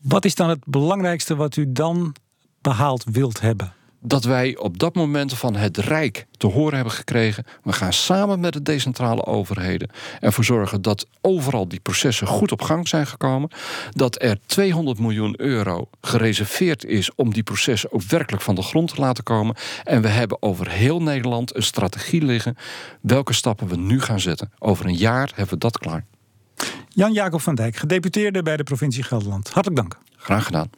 Wat 0.00 0.24
is 0.24 0.34
dan 0.34 0.48
het 0.48 0.64
belangrijkste 0.64 1.36
wat 1.36 1.56
u 1.56 1.72
dan 1.72 2.14
behaald 2.60 3.04
wilt 3.04 3.40
hebben? 3.40 3.72
Dat 4.02 4.24
wij 4.24 4.56
op 4.56 4.78
dat 4.78 4.94
moment 4.94 5.34
van 5.34 5.56
het 5.56 5.76
Rijk 5.76 6.26
te 6.36 6.46
horen 6.46 6.74
hebben 6.74 6.92
gekregen. 6.92 7.44
We 7.62 7.72
gaan 7.72 7.92
samen 7.92 8.40
met 8.40 8.52
de 8.52 8.62
decentrale 8.62 9.24
overheden 9.24 9.90
ervoor 10.20 10.44
zorgen 10.44 10.82
dat 10.82 11.06
overal 11.20 11.68
die 11.68 11.80
processen 11.80 12.26
goed 12.26 12.52
op 12.52 12.62
gang 12.62 12.88
zijn 12.88 13.06
gekomen. 13.06 13.50
Dat 13.90 14.22
er 14.22 14.38
200 14.46 14.98
miljoen 14.98 15.40
euro 15.40 15.88
gereserveerd 16.00 16.84
is 16.84 17.14
om 17.14 17.32
die 17.32 17.42
processen 17.42 17.92
ook 17.92 18.02
werkelijk 18.02 18.42
van 18.42 18.54
de 18.54 18.62
grond 18.62 18.94
te 18.94 19.00
laten 19.00 19.24
komen. 19.24 19.56
En 19.84 20.02
we 20.02 20.08
hebben 20.08 20.42
over 20.42 20.70
heel 20.70 21.02
Nederland 21.02 21.56
een 21.56 21.62
strategie 21.62 22.22
liggen 22.22 22.56
welke 23.00 23.32
stappen 23.32 23.68
we 23.68 23.76
nu 23.76 24.00
gaan 24.00 24.20
zetten. 24.20 24.52
Over 24.58 24.86
een 24.86 24.96
jaar 24.96 25.28
hebben 25.34 25.54
we 25.54 25.60
dat 25.60 25.78
klaar. 25.78 26.04
Jan-Jacob 26.88 27.40
van 27.40 27.54
Dijk, 27.54 27.76
gedeputeerde 27.76 28.42
bij 28.42 28.56
de 28.56 28.62
provincie 28.62 29.02
Gelderland. 29.02 29.50
Hartelijk 29.50 29.80
dank. 29.80 29.98
Graag 30.16 30.44
gedaan. 30.44 30.70